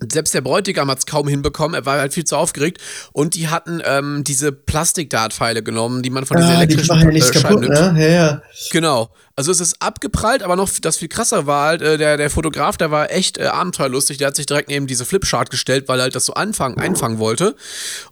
[0.00, 2.80] selbst der Bräutigam hat es kaum hinbekommen, er war halt viel zu aufgeregt.
[3.12, 7.06] Und die hatten ähm, diese Plastikdartpfeile genommen, die man von diesen ah, elektrischen die machen
[7.08, 7.96] ja nichts äh, kaputt, ne?
[7.98, 8.42] Ja, ja.
[8.70, 9.10] Genau.
[9.38, 12.76] Also es ist abgeprallt, aber noch das viel krasser war halt, äh, der, der Fotograf,
[12.76, 16.02] der war echt äh, abenteuerlustig, der hat sich direkt neben diese Flipchart gestellt, weil er
[16.02, 17.54] halt das so anfangen, einfangen wollte.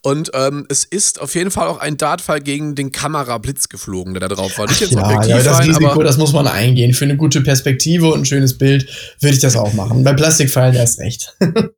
[0.02, 4.28] Und ähm, es ist auf jeden Fall auch ein Dartfall gegen den Kamerablitz geflogen, der
[4.28, 4.68] da drauf war.
[4.68, 6.94] Nicht jetzt ja, ja, das rein, Risiko, das muss man eingehen.
[6.94, 10.04] Für eine gute Perspektive und ein schönes Bild würde ich das auch machen.
[10.04, 11.36] Bei Plastikpfeilen erst recht.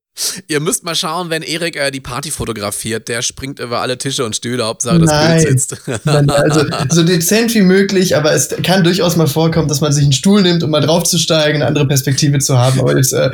[0.49, 4.25] Ihr müsst mal schauen, wenn Erik äh, die Party fotografiert, der springt über alle Tische
[4.25, 5.45] und Stühle, Hauptsache das Nein.
[5.45, 5.77] Bild sitzt.
[6.07, 10.13] also so dezent wie möglich, aber es kann durchaus mal vorkommen, dass man sich einen
[10.13, 12.81] Stuhl nimmt, um mal draufzusteigen, eine andere Perspektive zu haben.
[12.81, 13.31] Aber jetzt, äh,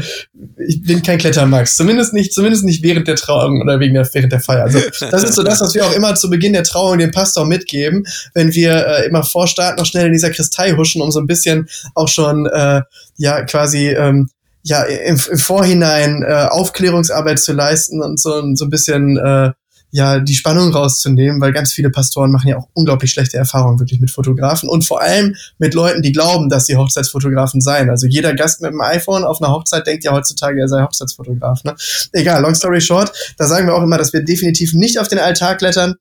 [0.67, 1.77] ich bin kein Klettermax.
[1.77, 4.65] Zumindest nicht, zumindest nicht während der Trauung oder wegen der, während der Feier.
[4.65, 7.47] Also das ist so das, was wir auch immer zu Beginn der Trauung dem Pastor
[7.47, 11.21] mitgeben, wenn wir äh, immer vor Start noch schnell in dieser Kristei huschen, um so
[11.21, 12.83] ein bisschen auch schon äh,
[13.17, 14.29] ja quasi ähm,
[14.65, 19.53] ja im, im Vorhinein äh, Aufklärungsarbeit zu leisten und so, so ein bisschen äh,
[19.91, 24.01] ja die Spannung rauszunehmen, weil ganz viele Pastoren machen ja auch unglaublich schlechte Erfahrungen wirklich
[24.01, 27.91] mit Fotografen und vor allem mit Leuten, die glauben, dass sie Hochzeitsfotografen seien.
[27.91, 31.63] Also jeder Gast mit einem iPhone auf einer Hochzeit denkt ja heutzutage, er sei Hochzeitsfotograf.
[31.63, 31.77] Ne?
[32.13, 35.21] Egal, long story short, da sagen wir auch immer, dass wir definitiv nicht auf den
[35.21, 35.95] Altar klettern,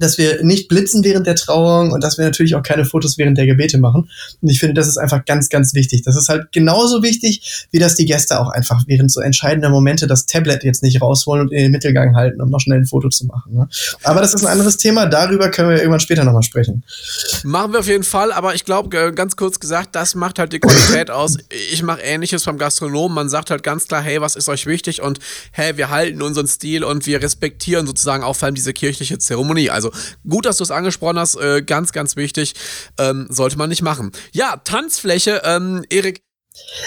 [0.00, 3.38] dass wir nicht blitzen während der Trauung und dass wir natürlich auch keine Fotos während
[3.38, 4.08] der Gebete machen.
[4.40, 6.02] Und ich finde, das ist einfach ganz, ganz wichtig.
[6.02, 10.06] Das ist halt genauso wichtig, wie dass die Gäste auch einfach während so entscheidender Momente
[10.06, 13.08] das Tablet jetzt nicht rausholen und in den Mittelgang halten, um noch schnell ein Foto
[13.08, 13.54] zu machen.
[13.54, 13.68] Ne?
[14.02, 15.06] Aber das ist ein anderes Thema.
[15.06, 16.84] Darüber können wir irgendwann später nochmal sprechen.
[17.44, 18.32] Machen wir auf jeden Fall.
[18.32, 21.36] Aber ich glaube, ganz kurz gesagt, das macht halt die Qualität aus.
[21.72, 23.14] Ich mache Ähnliches beim Gastronomen.
[23.14, 25.02] Man sagt halt ganz klar, hey, was ist euch wichtig?
[25.02, 25.18] Und
[25.52, 29.70] hey, wir halten unseren Stil und wir respektieren sozusagen auch vor allem diese kirchliche Zeremonie.
[29.70, 29.87] Also
[30.28, 31.36] gut, dass du es angesprochen hast.
[31.36, 32.54] Äh, ganz, ganz wichtig.
[32.98, 34.12] Ähm, sollte man nicht machen.
[34.32, 35.42] Ja, Tanzfläche.
[35.44, 36.22] Ähm, Erik,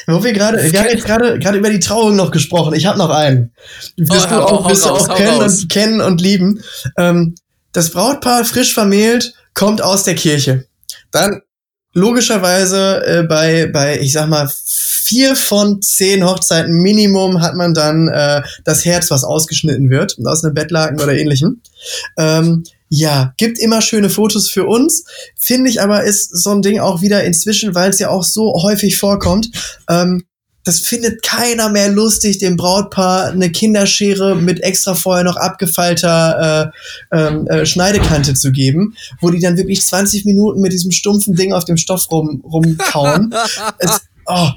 [0.07, 2.73] wo wir gerade, wir haben jetzt gerade gerade über die Trauung noch gesprochen.
[2.73, 3.53] Ich habe noch einen.
[3.97, 6.63] Wirst oh, du auch, wirst raus, auch kennen, und, kennen und lieben.
[6.97, 7.35] Ähm,
[7.71, 10.65] das Brautpaar frisch vermählt kommt aus der Kirche.
[11.11, 11.41] Dann
[11.93, 18.07] logischerweise äh, bei bei ich sag mal vier von zehn Hochzeiten Minimum hat man dann
[18.07, 21.61] äh, das Herz, was ausgeschnitten wird aus einem Bettlaken oder ähnlichem.
[22.17, 25.05] Ähm, ja, gibt immer schöne Fotos für uns.
[25.39, 28.53] Finde ich aber ist so ein Ding auch wieder inzwischen, weil es ja auch so
[28.61, 29.49] häufig vorkommt.
[29.89, 30.25] Ähm,
[30.65, 36.73] das findet keiner mehr lustig, dem Brautpaar eine Kinderschere mit extra vorher noch abgefeilter
[37.11, 41.35] äh, ähm, äh, Schneidekante zu geben, wo die dann wirklich 20 Minuten mit diesem stumpfen
[41.35, 43.33] Ding auf dem Stoff rum, rumkauen.
[43.79, 44.49] es, oh,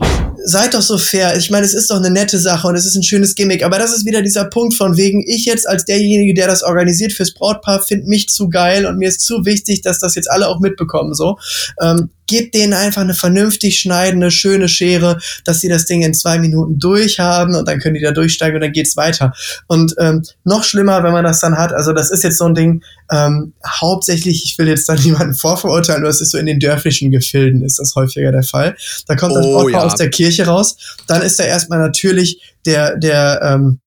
[0.45, 1.37] seid doch so fair.
[1.37, 3.65] Ich meine, es ist doch eine nette Sache und es ist ein schönes Gimmick.
[3.65, 7.13] Aber das ist wieder dieser Punkt von wegen, ich jetzt als derjenige, der das organisiert
[7.13, 10.49] fürs Brautpaar, finde mich zu geil und mir ist zu wichtig, dass das jetzt alle
[10.49, 11.15] auch mitbekommen.
[11.15, 11.39] So,
[11.81, 16.39] ähm, gebt denen einfach eine vernünftig schneidende, schöne Schere, dass sie das Ding in zwei
[16.39, 19.33] Minuten durchhaben und dann können die da durchsteigen und dann geht's weiter.
[19.67, 22.55] Und ähm, noch schlimmer, wenn man das dann hat, also das ist jetzt so ein
[22.55, 26.61] Ding, ähm, hauptsächlich, ich will jetzt da niemanden vorverurteilen, nur es ist so in den
[26.61, 28.77] dörflichen Gefilden ist das häufiger der Fall.
[29.07, 29.85] Da kommt das oh, ja.
[29.85, 33.81] aus der Kirche raus, dann ist da erstmal natürlich der, der, ähm,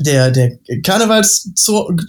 [0.00, 1.50] der, der Karnevals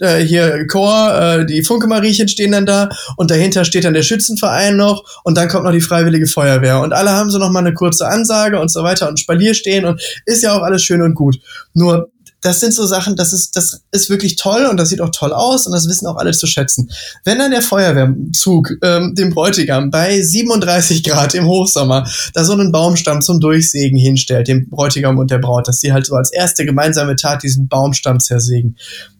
[0.00, 4.76] äh, hier Chor, äh, die Funke-Mariechen stehen dann da und dahinter steht dann der Schützenverein
[4.76, 7.74] noch und dann kommt noch die Freiwillige Feuerwehr und alle haben so noch mal eine
[7.74, 11.14] kurze Ansage und so weiter und Spalier stehen und ist ja auch alles schön und
[11.14, 11.38] gut.
[11.72, 15.10] Nur das sind so Sachen, das ist, das ist wirklich toll und das sieht auch
[15.10, 16.90] toll aus und das wissen auch alle zu schätzen.
[17.24, 22.70] Wenn dann der Feuerwehrzug ähm, dem Bräutigam bei 37 Grad im Hochsommer da so einen
[22.70, 26.64] Baumstamm zum Durchsägen hinstellt, dem Bräutigam und der Braut, dass sie halt so als erste
[26.64, 28.76] gemeinsame Tat diesen Baumstamm zersägen.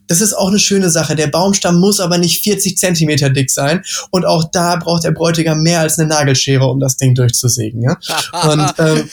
[0.06, 1.14] Das ist auch eine schöne Sache.
[1.16, 3.84] Der Baumstamm muss aber nicht 40 Zentimeter dick sein.
[4.10, 7.82] Und auch da braucht der Bräutigam mehr als eine Nagelschere, um das Ding durchzusägen.
[7.82, 7.98] Ja?
[8.50, 9.10] Und ähm,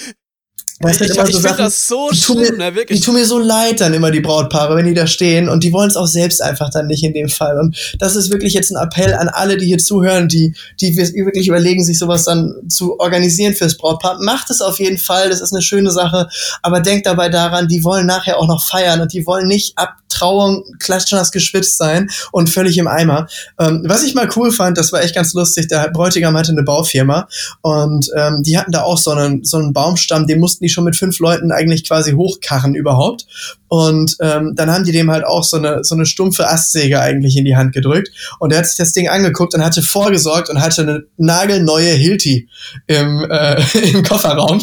[0.81, 2.99] Weißt ich, ich, so finde das so die schlimm, mir, ne, wirklich.
[2.99, 5.71] Die tun mir so leid dann immer, die Brautpaare, wenn die da stehen und die
[5.71, 7.57] wollen es auch selbst einfach dann nicht in dem Fall.
[7.57, 11.47] Und das ist wirklich jetzt ein Appell an alle, die hier zuhören, die, die wirklich
[11.47, 14.17] überlegen, sich sowas dann zu organisieren fürs Brautpaar.
[14.21, 16.27] Macht es auf jeden Fall, das ist eine schöne Sache,
[16.61, 19.95] aber denkt dabei daran, die wollen nachher auch noch feiern und die wollen nicht ab
[20.09, 23.27] Trauung klatschnass geschwitzt sein und völlig im Eimer.
[23.59, 26.63] Ähm, was ich mal cool fand, das war echt ganz lustig, der Bräutigam hatte eine
[26.63, 27.27] Baufirma
[27.61, 30.83] und ähm, die hatten da auch so einen, so einen Baumstamm, den mussten die schon
[30.83, 33.25] mit fünf Leuten eigentlich quasi hochkarren überhaupt.
[33.67, 37.37] Und ähm, dann haben die dem halt auch so eine, so eine stumpfe Astsäge eigentlich
[37.37, 38.09] in die Hand gedrückt.
[38.39, 42.47] Und er hat sich das Ding angeguckt und hatte vorgesorgt und hatte eine nagelneue Hilti
[42.87, 43.61] im, äh,
[43.93, 44.61] im Kofferraum.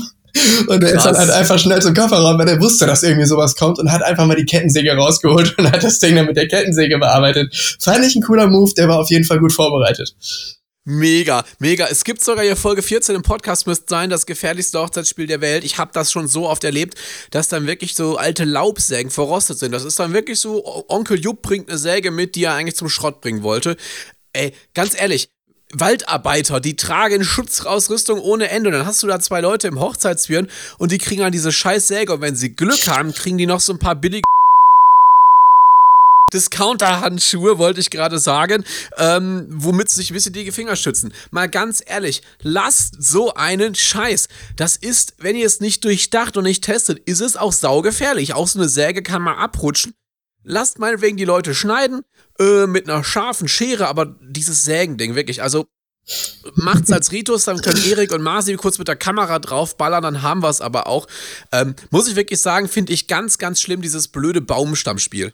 [0.67, 3.55] Und er ist dann halt einfach schnell zum Kofferraum, weil er wusste, dass irgendwie sowas
[3.55, 6.49] kommt und hat einfach mal die Kettensäge rausgeholt und hat das Ding dann mit der
[6.49, 7.55] Kettensäge bearbeitet.
[7.79, 10.15] Fand ich ein cooler Move, der war auf jeden Fall gut vorbereitet.
[10.85, 11.87] Mega, mega.
[11.87, 15.63] Es gibt sogar hier Folge 14 im Podcast, müsste sein, das gefährlichste Hochzeitsspiel der Welt.
[15.63, 16.99] Ich habe das schon so oft erlebt,
[17.31, 19.71] dass dann wirklich so alte Laubsägen verrostet sind.
[19.71, 22.89] Das ist dann wirklich so, Onkel Jupp bringt eine Säge mit, die er eigentlich zum
[22.89, 23.77] Schrott bringen wollte.
[24.33, 25.29] Ey, ganz ehrlich,
[25.73, 28.71] Waldarbeiter, die tragen Schutzausrüstung ohne Ende.
[28.71, 31.87] Und dann hast du da zwei Leute im Hochzeitsführen und die kriegen dann diese scheiß
[31.87, 32.13] Säge.
[32.13, 34.25] Und wenn sie Glück haben, kriegen die noch so ein paar billige
[36.33, 38.65] Discounter-Handschuhe, wollte ich gerade sagen,
[38.97, 41.13] ähm, womit sich ein bisschen die Finger schützen.
[41.31, 44.29] Mal ganz ehrlich, lasst so einen Scheiß.
[44.57, 48.35] Das ist, wenn ihr es nicht durchdacht und nicht testet, ist es auch saugefährlich.
[48.35, 49.95] Auch so eine Säge kann mal abrutschen.
[50.45, 52.03] Lasst meinetwegen die Leute schneiden,
[52.41, 55.67] äh, mit einer scharfen Schere, aber dieses Sägending, wirklich, also
[56.55, 60.43] macht's als Ritus, dann können Erik und Marci kurz mit der Kamera draufballern, dann haben
[60.43, 61.07] wir es aber auch.
[61.53, 65.33] Ähm, muss ich wirklich sagen, finde ich ganz, ganz schlimm, dieses blöde Baumstammspiel.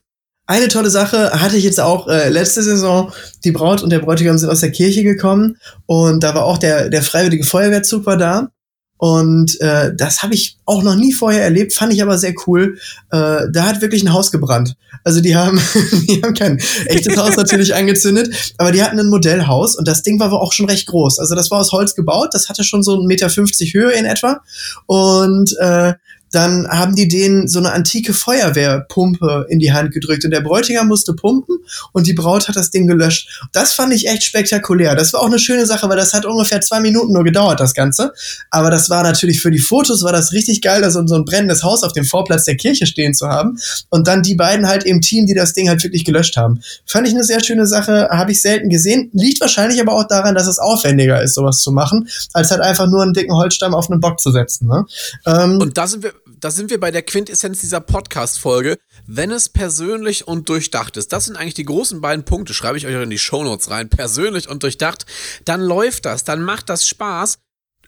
[0.50, 3.12] Eine tolle Sache hatte ich jetzt auch äh, letzte Saison.
[3.44, 6.88] Die Braut und der Bräutigam sind aus der Kirche gekommen und da war auch der,
[6.88, 8.48] der freiwillige Feuerwehrzug war da.
[8.96, 12.78] Und äh, das habe ich auch noch nie vorher erlebt, fand ich aber sehr cool.
[13.12, 14.74] Äh, da hat wirklich ein Haus gebrannt.
[15.04, 15.60] Also die haben,
[16.08, 20.18] die haben kein echtes Haus natürlich angezündet, aber die hatten ein Modellhaus und das Ding
[20.18, 21.18] war auch schon recht groß.
[21.18, 24.40] Also das war aus Holz gebaut, das hatte schon so 1,50 Meter Höhe in etwa.
[24.86, 25.92] Und äh,
[26.32, 30.88] dann haben die denen so eine antike Feuerwehrpumpe in die Hand gedrückt und der Bräutigam
[30.88, 31.58] musste pumpen
[31.92, 33.28] und die Braut hat das Ding gelöscht.
[33.52, 34.94] Das fand ich echt spektakulär.
[34.94, 37.74] Das war auch eine schöne Sache, weil das hat ungefähr zwei Minuten nur gedauert, das
[37.74, 38.12] Ganze.
[38.50, 41.62] Aber das war natürlich für die Fotos war das richtig geil, da so, ein brennendes
[41.62, 43.58] Haus auf dem Vorplatz der Kirche stehen zu haben
[43.90, 46.60] und dann die beiden halt im Team, die das Ding halt wirklich gelöscht haben.
[46.86, 49.10] Fand ich eine sehr schöne Sache, habe ich selten gesehen.
[49.12, 52.86] Liegt wahrscheinlich aber auch daran, dass es aufwendiger ist, sowas zu machen, als halt einfach
[52.86, 54.68] nur einen dicken Holzstamm auf einen Bock zu setzen.
[54.68, 54.86] Ne?
[55.26, 58.78] Ähm, und da sind wir, da sind wir bei der Quintessenz dieser Podcast-Folge.
[59.06, 62.86] Wenn es persönlich und durchdacht ist, das sind eigentlich die großen beiden Punkte, schreibe ich
[62.86, 65.06] euch in die Shownotes rein, persönlich und durchdacht,
[65.44, 67.38] dann läuft das, dann macht das Spaß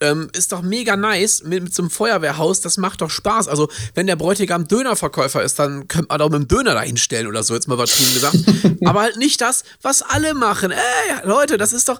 [0.01, 3.47] ähm, ist doch mega nice mit, mit so einem Feuerwehrhaus, das macht doch Spaß.
[3.47, 7.27] Also, wenn der Bräutigam Dönerverkäufer ist, dann könnte man doch mit dem Döner dahin stellen
[7.27, 8.37] oder so, jetzt mal übertrieben gesagt.
[8.85, 10.71] Aber halt nicht das, was alle machen.
[10.71, 11.99] Ey, Leute, das ist doch,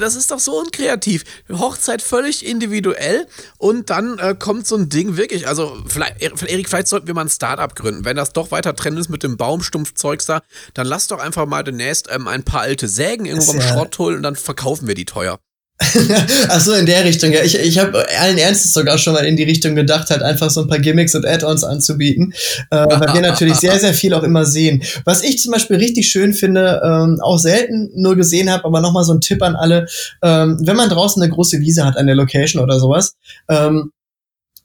[0.00, 1.24] das ist doch so unkreativ.
[1.50, 6.88] Hochzeit völlig individuell und dann äh, kommt so ein Ding wirklich, also vielleicht, Erik, vielleicht
[6.88, 8.04] sollten wir mal ein Startup gründen.
[8.04, 10.42] Wenn das doch weiter Trend ist mit dem Baumstumpfzeugs da,
[10.74, 14.16] dann lass doch einfach mal demnächst ähm, ein paar alte Sägen irgendwo vom Schrott holen
[14.16, 15.38] und dann verkaufen wir die teuer.
[16.48, 17.42] Ach so, in der Richtung, ja.
[17.44, 20.62] Ich, ich habe allen Ernstes sogar schon mal in die Richtung gedacht, halt einfach so
[20.62, 22.34] ein paar Gimmicks und Add-ons anzubieten,
[22.70, 24.82] äh, weil wir natürlich sehr, sehr viel auch immer sehen.
[25.04, 29.04] Was ich zum Beispiel richtig schön finde, ähm, auch selten nur gesehen habe, aber nochmal
[29.04, 29.86] so ein Tipp an alle,
[30.22, 33.14] ähm, wenn man draußen eine große Wiese hat an der Location oder sowas,
[33.48, 33.92] ähm,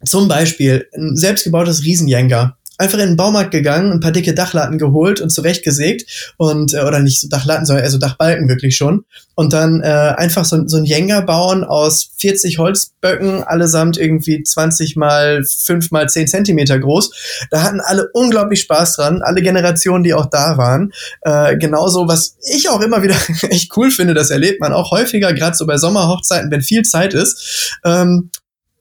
[0.04, 5.22] zum Beispiel ein selbstgebautes Riesenjenker einfach in den Baumarkt gegangen, ein paar dicke Dachlatten geholt
[5.22, 9.54] und zurechtgesägt und äh, oder nicht so Dachlatten, sondern eher so Dachbalken wirklich schon und
[9.54, 15.44] dann äh, einfach so, so ein Jenga bauen aus 40 Holzböcken, allesamt irgendwie 20 mal
[15.44, 17.48] 5 mal 10 Zentimeter groß.
[17.50, 20.94] Da hatten alle unglaublich Spaß dran, alle Generationen, die auch da waren.
[21.22, 23.16] Äh, genauso, was ich auch immer wieder
[23.50, 27.14] echt cool finde, das erlebt man auch häufiger, gerade so bei Sommerhochzeiten, wenn viel Zeit
[27.14, 27.80] ist.
[27.84, 28.30] Ähm,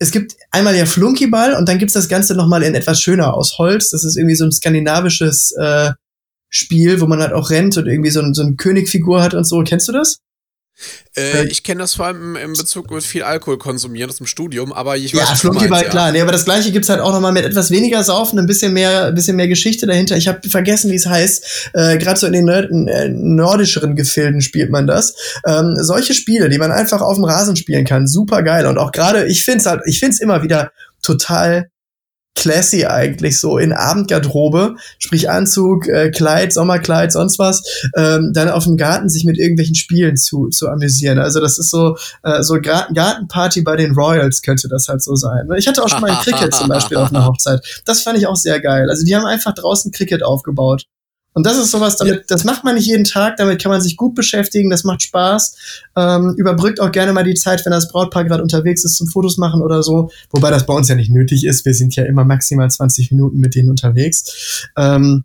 [0.03, 3.57] es gibt einmal ja Flunkyball und dann gibt's das Ganze nochmal in etwas schöner aus
[3.59, 3.91] Holz.
[3.91, 5.93] Das ist irgendwie so ein skandinavisches äh,
[6.49, 9.45] Spiel, wo man halt auch rennt und irgendwie so, ein, so eine Königfigur hat und
[9.45, 9.63] so.
[9.63, 10.19] Kennst du das?
[11.17, 14.73] Äh, ich kenne das vor allem im Bezug mit viel Alkohol konsumieren aus dem Studium,
[14.73, 15.89] aber ich weiß Ja, Flunkyball, ja.
[15.89, 16.13] klar.
[16.13, 19.07] Nee, aber das gleiche gibt's halt auch nochmal mit etwas weniger Saufen, ein bisschen mehr,
[19.07, 20.17] ein bisschen mehr Geschichte dahinter.
[20.17, 21.71] Ich habe vergessen, wie es heißt.
[21.75, 25.15] Äh, Gerade so in den nord äh, nordischeren Gefilden spielt man das.
[25.47, 28.67] Ähm, solche Spiele, die man einfach auf dem Rasen spielen kann, super geil.
[28.67, 31.69] Und auch gerade, ich find's halt, ich find's immer wieder total
[32.35, 37.63] classy eigentlich so in Abendgarderobe, sprich Anzug, äh, Kleid, Sommerkleid, sonst was,
[37.97, 41.19] ähm, dann auf dem Garten sich mit irgendwelchen Spielen zu, zu amüsieren.
[41.19, 45.49] Also das ist so äh, so Gartenparty bei den Royals könnte das halt so sein.
[45.57, 47.61] Ich hatte auch schon mal ein Cricket zum Beispiel auf einer Hochzeit.
[47.85, 48.89] Das fand ich auch sehr geil.
[48.89, 50.87] Also die haben einfach draußen Cricket aufgebaut.
[51.35, 53.97] Und das ist sowas, damit, das macht man nicht jeden Tag, damit kann man sich
[53.97, 55.57] gut beschäftigen, das macht Spaß,
[55.97, 59.39] ähm, überbrückt auch gerne mal die Zeit, wenn das Brautpaar gerade unterwegs ist zum Fotos
[59.39, 62.25] machen oder so, wobei das bei uns ja nicht nötig ist, wir sind ja immer
[62.25, 64.69] maximal 20 Minuten mit denen unterwegs.
[64.77, 65.25] Ähm,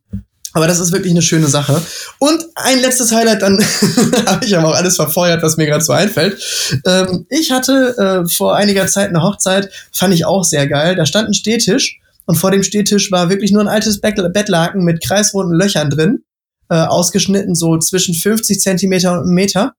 [0.54, 1.80] aber das ist wirklich eine schöne Sache.
[2.18, 3.60] Und ein letztes Highlight, dann
[4.26, 6.42] habe ich aber auch alles verfeuert, was mir gerade so einfällt.
[6.86, 10.96] Ähm, ich hatte äh, vor einiger Zeit eine Hochzeit, fand ich auch sehr geil.
[10.96, 15.04] Da stand ein Stehtisch und vor dem Stehtisch war wirklich nur ein altes Bettlaken mit
[15.04, 16.24] kreisrunden Löchern drin,
[16.70, 19.74] äh, ausgeschnitten so zwischen 50 Zentimeter und einem Meter.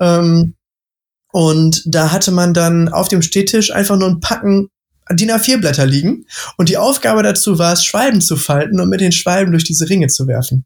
[0.00, 0.54] Ähm,
[1.32, 4.68] und da hatte man dann auf dem Stehtisch einfach nur ein Packen
[5.10, 6.26] DIN A4-Blätter liegen.
[6.56, 9.88] Und die Aufgabe dazu war es, Schwalben zu falten und mit den Schwalben durch diese
[9.88, 10.64] Ringe zu werfen.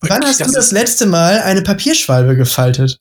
[0.00, 2.98] Wann hast das du das letzte Mal eine Papierschwalbe gefaltet?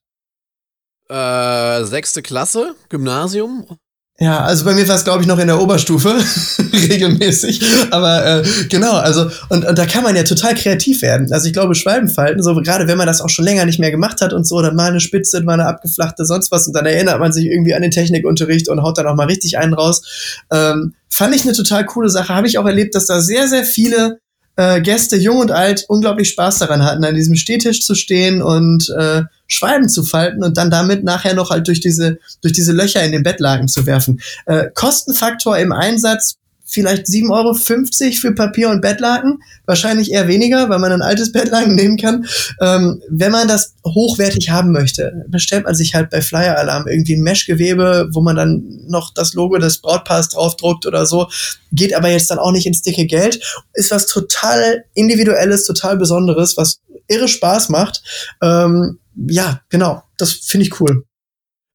[1.08, 3.78] Äh, sechste Klasse, Gymnasium.
[4.20, 6.10] Ja, also bei mir war es, glaube ich, noch in der Oberstufe,
[6.74, 7.62] regelmäßig.
[7.92, 11.32] Aber äh, genau, also, und, und da kann man ja total kreativ werden.
[11.32, 14.22] Also ich glaube, Schwalbenfalten, so gerade wenn man das auch schon länger nicht mehr gemacht
[14.22, 17.20] hat und so, dann mal eine Spitze, mal eine abgeflachte, sonst was, und dann erinnert
[17.20, 20.02] man sich irgendwie an den Technikunterricht und haut dann auch mal richtig einen raus.
[20.52, 22.34] Ähm, fand ich eine total coole Sache.
[22.34, 24.18] Habe ich auch erlebt, dass da sehr, sehr viele
[24.56, 28.90] äh, Gäste, jung und alt, unglaublich Spaß daran hatten, an diesem Stehtisch zu stehen und
[28.98, 33.04] äh, Schwalben zu falten und dann damit nachher noch halt durch diese, durch diese Löcher
[33.04, 34.20] in den Bettlaken zu werfen.
[34.46, 39.42] Äh, Kostenfaktor im Einsatz vielleicht 7,50 Euro für Papier und Bettlaken.
[39.66, 42.28] Wahrscheinlich eher weniger, weil man ein altes Bettlaken nehmen kann.
[42.62, 47.16] Ähm, wenn man das hochwertig haben möchte, bestellt man sich halt bei Flyer Alarm irgendwie
[47.16, 51.30] ein Meshgewebe, wo man dann noch das Logo des Brautpaars draufdruckt oder so.
[51.72, 53.42] Geht aber jetzt dann auch nicht ins dicke Geld.
[53.74, 58.04] Ist was total individuelles, total besonderes, was irre Spaß macht.
[58.42, 60.04] Ähm, ja, genau.
[60.18, 61.04] Das finde ich cool.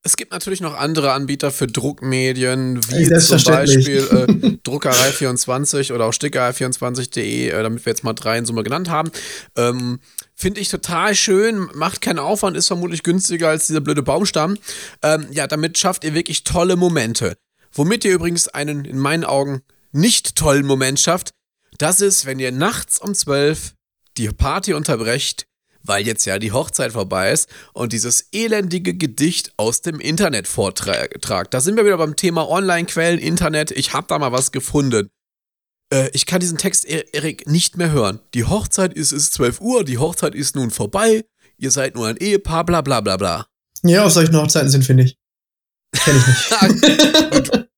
[0.05, 4.27] Es gibt natürlich noch andere Anbieter für Druckmedien, wie zum Beispiel äh,
[4.69, 9.13] Druckerei24 oder auch Stickerei24.de, äh, damit wir jetzt mal drei in Summe genannt haben.
[9.57, 10.01] Ähm,
[10.35, 14.59] Finde ich total schön, macht keinen Aufwand, ist vermutlich günstiger als dieser blöde Baumstamm.
[15.03, 17.37] Ähm, ja, damit schafft ihr wirklich tolle Momente.
[17.73, 21.31] womit ihr übrigens einen in meinen Augen nicht tollen Moment schafft,
[21.79, 23.75] das ist, wenn ihr nachts um 12
[24.19, 25.47] die Party unterbrecht,
[25.85, 31.55] weil jetzt ja die Hochzeit vorbei ist und dieses elendige Gedicht aus dem Internet vortragt.
[31.55, 33.71] Da sind wir wieder beim Thema Online-Quellen, Internet.
[33.71, 35.11] Ich habe da mal was gefunden.
[35.93, 38.21] Äh, ich kann diesen Text, Erik, nicht mehr hören.
[38.35, 41.25] Die Hochzeit ist, ist 12 Uhr, die Hochzeit ist nun vorbei,
[41.59, 43.47] ihr seid nur ein Ehepaar, bla bla bla bla bla.
[43.91, 45.17] Ja, auf solchen Hochzeiten sind, finde ich.
[45.93, 47.51] Kenn ich nicht.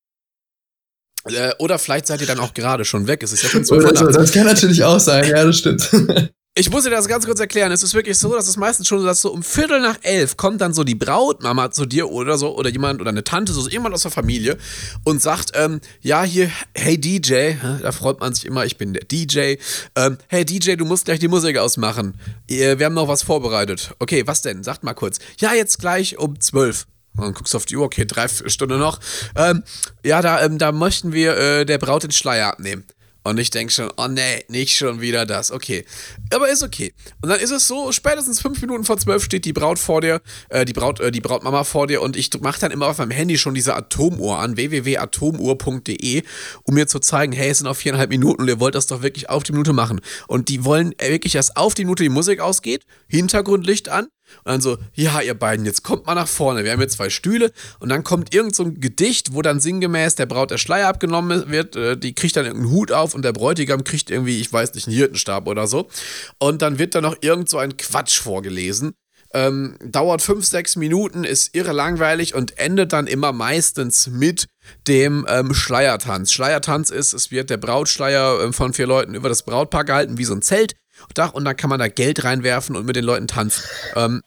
[1.27, 3.23] Äh, oder vielleicht seid ihr dann auch gerade schon weg.
[3.23, 4.11] Es ist ja schon 12 Uhr.
[4.11, 5.89] Das kann natürlich auch sein, ja, das stimmt.
[6.57, 7.73] Ich muss dir das ganz kurz erklären.
[7.73, 10.37] Es ist wirklich so, dass es meistens schon so, dass so um Viertel nach elf
[10.37, 13.67] kommt dann so die Brautmama zu dir oder so oder jemand oder eine Tante, so
[13.67, 14.57] jemand aus der Familie
[15.03, 19.03] und sagt, ähm, ja hier, hey DJ, da freut man sich immer, ich bin der
[19.03, 19.55] DJ.
[19.97, 22.17] Ähm, hey DJ, du musst gleich die Musik ausmachen.
[22.47, 23.93] Wir haben noch was vorbereitet.
[23.99, 24.63] Okay, was denn?
[24.63, 25.19] Sagt mal kurz.
[25.39, 26.87] Ja, jetzt gleich um zwölf.
[27.17, 29.01] Dann guckst du auf die Uhr, okay, drei Stunden noch.
[29.35, 29.63] Ähm,
[30.05, 32.85] ja, da, ähm, da möchten wir äh, der Braut den Schleier abnehmen.
[33.25, 35.51] Und ich denke schon, oh nee, nicht schon wieder das.
[35.51, 35.83] Okay.
[36.31, 36.93] Aber ist okay.
[37.23, 40.21] Und dann ist es so, spätestens fünf Minuten vor zwölf steht die Braut vor dir,
[40.49, 43.09] äh, die Braut, äh, die Brautmama vor dir und ich mache dann immer auf meinem
[43.09, 46.23] Handy schon diese Atomuhr an, www.atomuhr.de,
[46.63, 49.01] um mir zu zeigen, hey, es sind noch viereinhalb Minuten und ihr wollt das doch
[49.01, 50.01] wirklich auf die Minute machen.
[50.27, 54.07] Und die wollen wirklich, dass auf die Minute die Musik ausgeht, Hintergrundlicht an
[54.43, 56.63] und dann so, ja, ihr beiden, jetzt kommt mal nach vorne.
[56.63, 57.51] Wir haben jetzt zwei Stühle.
[57.79, 61.49] Und dann kommt irgend so ein Gedicht, wo dann sinngemäß der Braut der Schleier abgenommen
[61.49, 61.75] wird.
[61.75, 64.87] Äh, die kriegt dann irgendeinen Hut auf und der Bräutigam kriegt irgendwie, ich weiß nicht,
[64.87, 65.87] einen Hirtenstab oder so.
[66.39, 68.93] Und dann wird da noch irgend so ein Quatsch vorgelesen.
[69.33, 74.47] Ähm, dauert fünf, sechs Minuten, ist irre langweilig und endet dann immer meistens mit
[74.87, 76.31] dem ähm, Schleiertanz.
[76.31, 80.23] Schleiertanz ist, es wird der Brautschleier äh, von vier Leuten über das Brautpaar gehalten, wie
[80.23, 80.75] so ein Zelt.
[81.13, 83.63] Dach und dann kann man da Geld reinwerfen und mit den Leuten tanzen.
[83.95, 84.21] Ähm,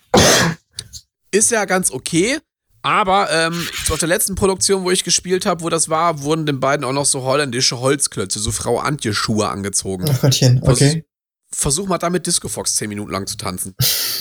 [1.31, 2.39] ist ja ganz okay.
[2.83, 6.61] Aber ähm, auf der letzten Produktion, wo ich gespielt habe, wo das war, wurden den
[6.61, 10.07] beiden auch noch so holländische Holzklötze, so Frau Antje-Schuhe angezogen.
[10.09, 11.05] Ach Gottchen, okay.
[11.51, 13.75] Versuch mal damit Disco Fox 10 Minuten lang zu tanzen.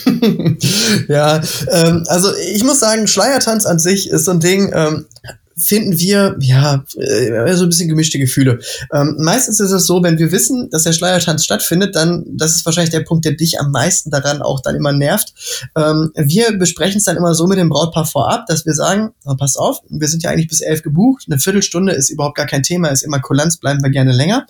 [1.08, 1.40] ja,
[1.70, 5.06] ähm, also ich muss sagen, Schleiertanz an sich ist so ein Ding, ähm,
[5.58, 8.60] finden wir, ja, äh, so ein bisschen gemischte Gefühle.
[8.92, 12.64] Ähm, meistens ist es so, wenn wir wissen, dass der Schleiertanz stattfindet, dann, das ist
[12.64, 15.34] wahrscheinlich der Punkt, der dich am meisten daran auch dann immer nervt.
[15.76, 19.34] Ähm, wir besprechen es dann immer so mit dem Brautpaar vorab, dass wir sagen, oh,
[19.36, 22.62] pass auf, wir sind ja eigentlich bis elf gebucht, eine Viertelstunde ist überhaupt gar kein
[22.62, 24.46] Thema, ist immer Kulanz, bleiben wir gerne länger.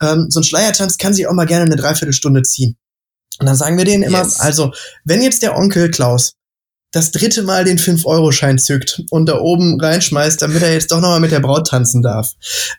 [0.00, 2.76] Ähm, so ein Schleiertanz kann sich auch mal gerne eine Dreiviertelstunde ziehen.
[3.40, 4.38] Und dann sagen wir denen immer, yes.
[4.38, 4.72] also,
[5.04, 6.34] wenn jetzt der Onkel Klaus
[6.94, 11.20] das dritte Mal den 5-Euro-Schein zückt und da oben reinschmeißt, damit er jetzt doch nochmal
[11.20, 12.34] mit der Braut tanzen darf,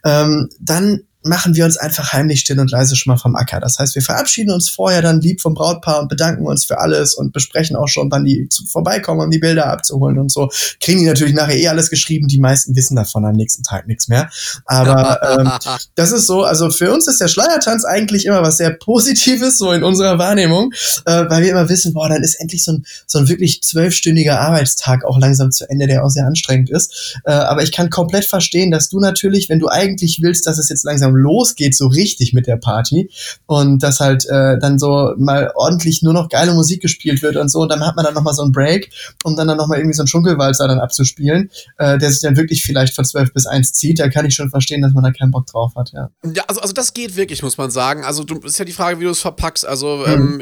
[0.06, 3.60] ähm, dann machen wir uns einfach heimlich still und leise schon mal vom Acker.
[3.60, 7.16] Das heißt, wir verabschieden uns vorher dann lieb vom Brautpaar und bedanken uns für alles
[7.16, 10.50] und besprechen auch schon, wann die zu, vorbeikommen, um die Bilder abzuholen und so.
[10.80, 12.28] Kriegen die natürlich nachher eh alles geschrieben.
[12.28, 14.30] Die meisten wissen davon am nächsten Tag nichts mehr.
[14.66, 15.52] Aber ähm,
[15.96, 19.72] das ist so, also für uns ist der Schleiertanz eigentlich immer was sehr Positives, so
[19.72, 20.72] in unserer Wahrnehmung,
[21.06, 24.40] äh, weil wir immer wissen, boah, dann ist endlich so ein, so ein wirklich zwölfstündiger
[24.40, 27.20] Arbeitstag auch langsam zu Ende, der auch sehr anstrengend ist.
[27.26, 30.70] Äh, aber ich kann komplett verstehen, dass du natürlich, wenn du eigentlich willst, dass es
[30.70, 33.10] jetzt langsam losgeht, so richtig mit der Party
[33.46, 37.50] und dass halt äh, dann so mal ordentlich nur noch geile Musik gespielt wird und
[37.50, 38.90] so und dann hat man dann nochmal so einen Break,
[39.24, 42.64] um dann, dann nochmal irgendwie so einen Schunkelwalzer dann abzuspielen, äh, der sich dann wirklich
[42.64, 45.32] vielleicht von 12 bis 1 zieht, da kann ich schon verstehen, dass man da keinen
[45.32, 46.10] Bock drauf hat, ja.
[46.34, 48.04] Ja, also, also das geht wirklich, muss man sagen.
[48.04, 49.66] Also du, ist ja die Frage, wie du es verpackst.
[49.66, 50.40] Also mhm.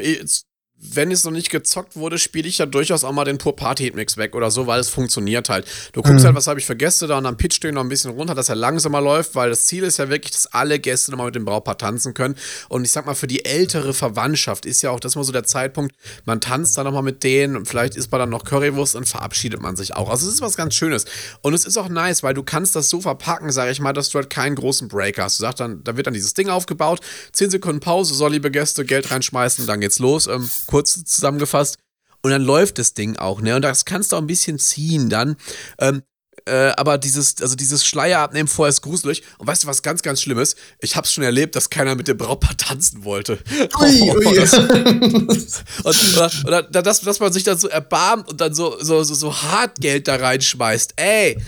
[0.92, 3.84] wenn es noch nicht gezockt wurde, spiele ich ja durchaus auch mal den Pur Party
[3.84, 5.66] Hitmix weg oder so, weil es funktioniert halt.
[5.92, 6.26] Du guckst mhm.
[6.26, 8.10] halt, was habe ich für Gäste da und dann pitcht du ihn noch ein bisschen
[8.10, 11.26] runter, dass er langsamer läuft, weil das Ziel ist ja wirklich, dass alle Gäste nochmal
[11.26, 12.34] mit dem Brautpaar tanzen können.
[12.68, 15.44] Und ich sag mal, für die ältere Verwandtschaft ist ja auch das mal so der
[15.44, 15.94] Zeitpunkt,
[16.24, 19.60] man tanzt dann nochmal mit denen und vielleicht isst man dann noch Currywurst und verabschiedet
[19.60, 20.10] man sich auch.
[20.10, 21.06] Also es ist was ganz Schönes.
[21.40, 24.10] Und es ist auch nice, weil du kannst das so verpacken, sage ich mal, dass
[24.10, 25.38] du halt keinen großen Break hast.
[25.38, 27.00] Du sagst dann, da wird dann dieses Ding aufgebaut,
[27.32, 30.26] 10 Sekunden Pause, so liebe Gäste, Geld reinschmeißen, dann geht's los.
[30.26, 31.78] Ähm, kurz zusammengefasst.
[32.22, 33.54] Und dann läuft das Ding auch, ne?
[33.54, 35.36] Und das kannst du auch ein bisschen ziehen dann.
[35.78, 36.02] Ähm,
[36.46, 39.22] äh, aber dieses, also dieses Schleier abnehmen vorher ist gruselig.
[39.38, 40.56] Und weißt du, was ganz, ganz schlimm ist?
[40.80, 43.38] Ich hab's schon erlebt, dass keiner mit dem Brautpaar tanzen wollte.
[43.80, 44.34] Ui, ui.
[44.34, 49.04] Das, und, oder, oder dass, dass man sich dann so erbarmt und dann so, so,
[49.04, 50.94] so, so hart Geld da reinschmeißt.
[50.96, 51.38] Ey,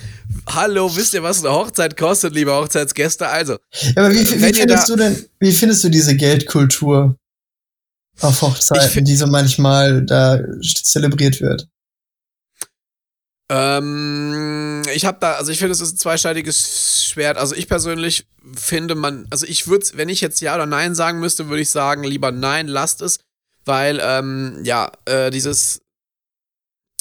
[0.46, 3.26] hallo, wisst ihr, was eine Hochzeit kostet, liebe Hochzeitsgäste?
[3.26, 3.54] Also.
[3.72, 7.16] Ja, aber wie, wie findest du denn, wie findest du diese Geldkultur?
[8.20, 10.40] Auf Hochzeiten, die so manchmal da
[10.82, 11.68] zelebriert wird?
[13.48, 17.38] Ähm, ich habe da, also ich finde, es ist ein zweischneidiges Schwert.
[17.38, 21.20] Also ich persönlich finde man, also ich würde, wenn ich jetzt ja oder nein sagen
[21.20, 23.20] müsste, würde ich sagen, lieber nein, lasst es,
[23.64, 25.80] weil ähm, ja äh, dieses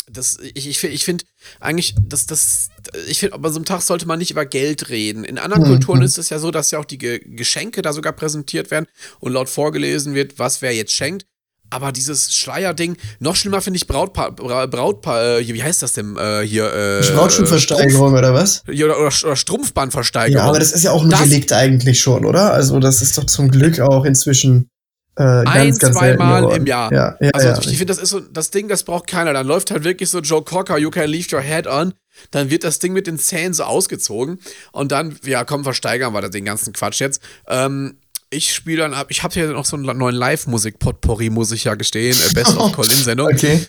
[0.09, 1.25] das, ich, ich, ich finde
[1.59, 2.69] eigentlich, das, das,
[3.07, 5.23] ich finde, bei so einem Tag sollte man nicht über Geld reden.
[5.23, 5.67] In anderen mhm.
[5.67, 8.85] Kulturen ist es ja so, dass ja auch die Ge Geschenke da sogar präsentiert werden
[9.19, 11.25] und laut vorgelesen wird, was wer jetzt schenkt.
[11.71, 16.41] Aber dieses Schleierding, noch schlimmer finde ich Brautpaar, Brautpaar, äh, wie heißt das denn äh,
[16.41, 16.71] hier?
[16.71, 18.63] Äh, Brautschuhversteigerung oder was?
[18.67, 20.43] Oder, oder, oder Strumpfbandversteigerung.
[20.43, 22.53] Ja, aber das ist ja auch ein Delikt eigentlich schon, oder?
[22.53, 24.69] Also das ist doch zum Glück auch inzwischen
[25.17, 26.91] äh, ein, ganz zweimal im Jahr.
[26.91, 29.33] Ja, ja, also ja, ich finde, das ist so das Ding, das braucht keiner.
[29.33, 31.93] Dann läuft halt wirklich so Joe Cocker, you can leave your head on.
[32.31, 34.39] Dann wird das Ding mit den Zähnen so ausgezogen
[34.71, 37.21] und dann, ja, komm, versteigern wir den ganzen Quatsch jetzt.
[37.47, 37.97] Ähm,
[38.29, 41.75] ich spiele dann ab, ich habe hier noch so einen neuen Live-Musik-Potpourri, muss ich ja
[41.75, 43.27] gestehen, äh, Best of Colin-Sendung.
[43.33, 43.65] Okay.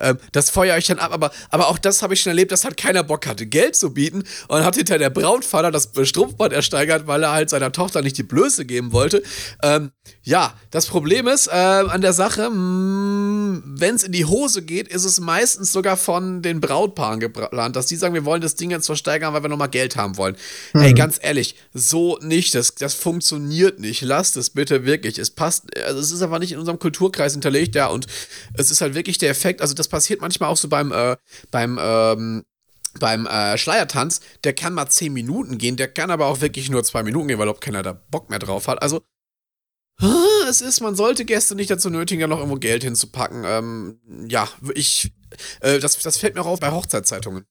[0.00, 2.64] Ähm, das feuere ich dann ab, aber, aber auch das habe ich schon erlebt, dass
[2.64, 7.06] halt keiner Bock hatte, Geld zu bieten und hat hinter der Brautvater das Strumpfband ersteigert,
[7.06, 9.22] weil er halt seiner Tochter nicht die Blöße geben wollte.
[9.62, 14.62] Ähm, ja, das Problem ist äh, an der Sache, mm, wenn es in die Hose
[14.62, 18.56] geht, ist es meistens sogar von den Brautpaaren geplant, dass die sagen, wir wollen das
[18.56, 20.36] Ding jetzt versteigern, weil wir nochmal Geld haben wollen.
[20.74, 20.80] Mhm.
[20.80, 24.02] Ey, ganz ehrlich, so nicht, das, das funktioniert nicht.
[24.02, 25.18] Lasst es bitte wirklich.
[25.18, 28.06] Es passt, also es ist einfach nicht in unserem Kulturkreis hinterlegt, ja, und
[28.54, 31.16] es ist halt wirklich der Effekt, also das passiert manchmal auch so beim, äh,
[31.50, 32.44] beim, ähm,
[32.98, 36.82] beim äh, Schleiertanz, der kann mal 10 Minuten gehen, der kann aber auch wirklich nur
[36.82, 38.82] 2 Minuten gehen, weil überhaupt keiner da Bock mehr drauf hat.
[38.82, 39.02] Also,
[40.48, 43.44] es ist, man sollte Gäste nicht dazu nötigen, da noch irgendwo Geld hinzupacken.
[43.46, 45.12] Ähm, ja, ich,
[45.60, 47.46] äh, das, das fällt mir auch auf bei Hochzeitszeitungen.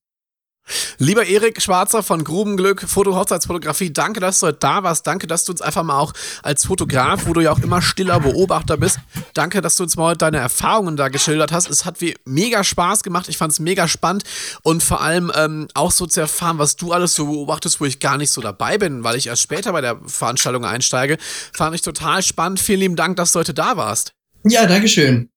[0.97, 5.05] Lieber Erik Schwarzer von Grubenglück, Foto-Hochzeitsfotografie, danke, dass du heute da warst.
[5.05, 8.20] Danke, dass du uns einfach mal auch als Fotograf, wo du ja auch immer stiller
[8.20, 8.99] Beobachter bist,
[9.34, 11.70] danke, dass du uns mal heute deine Erfahrungen da geschildert hast.
[11.70, 13.30] Es hat wie mega Spaß gemacht.
[13.30, 14.24] Ich fand es mega spannend
[14.63, 17.99] und vor allem ähm, auch so zu erfahren, was du alles so beobachtest, wo ich
[17.99, 21.18] gar nicht so dabei bin, weil ich erst später bei der Veranstaltung einsteige.
[21.53, 22.59] Fand ich total spannend.
[22.59, 24.13] Vielen lieben Dank, dass du heute da warst.
[24.43, 25.30] Ja, Dankeschön.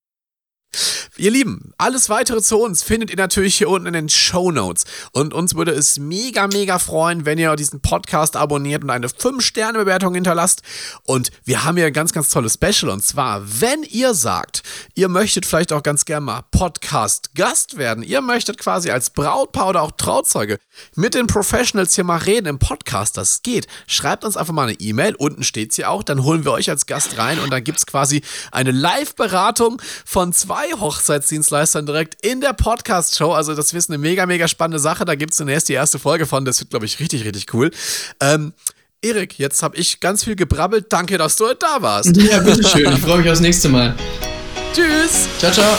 [1.16, 4.85] Ihr Lieben, alles weitere zu uns findet ihr natürlich hier unten in den Show Notes.
[5.11, 10.14] Und uns würde es mega, mega freuen, wenn ihr diesen Podcast abonniert und eine 5-Sterne-Bewertung
[10.14, 10.62] hinterlasst.
[11.03, 12.93] Und wir haben hier ein ganz, ganz tolles Special.
[12.93, 14.62] Und zwar, wenn ihr sagt,
[14.95, 19.83] ihr möchtet vielleicht auch ganz gerne mal Podcast-Gast werden, ihr möchtet quasi als Brautpaar oder
[19.83, 20.59] auch Trauzeuge
[20.95, 23.66] mit den Professionals hier mal reden im Podcast, das geht.
[23.89, 26.87] Schreibt uns einfach mal eine E-Mail, unten steht sie auch, dann holen wir euch als
[26.87, 32.41] Gast rein und dann gibt es quasi eine Live-Beratung von zwei zwei Hochzeitsdienstleistern direkt in
[32.41, 33.33] der Podcast-Show.
[33.33, 35.05] Also, das ist eine mega, mega spannende Sache.
[35.05, 36.45] Da gibt es zunächst die erste Folge von.
[36.45, 37.71] Das wird, glaube ich, richtig, richtig cool.
[38.21, 38.53] Ähm,
[39.01, 40.87] Erik, jetzt habe ich ganz viel gebrabbelt.
[40.91, 42.17] Danke, dass du da warst.
[42.17, 42.93] Ja, bitteschön.
[42.93, 43.95] Ich freue mich aufs nächste Mal.
[44.75, 45.29] Tschüss.
[45.39, 45.77] Ciao, ciao.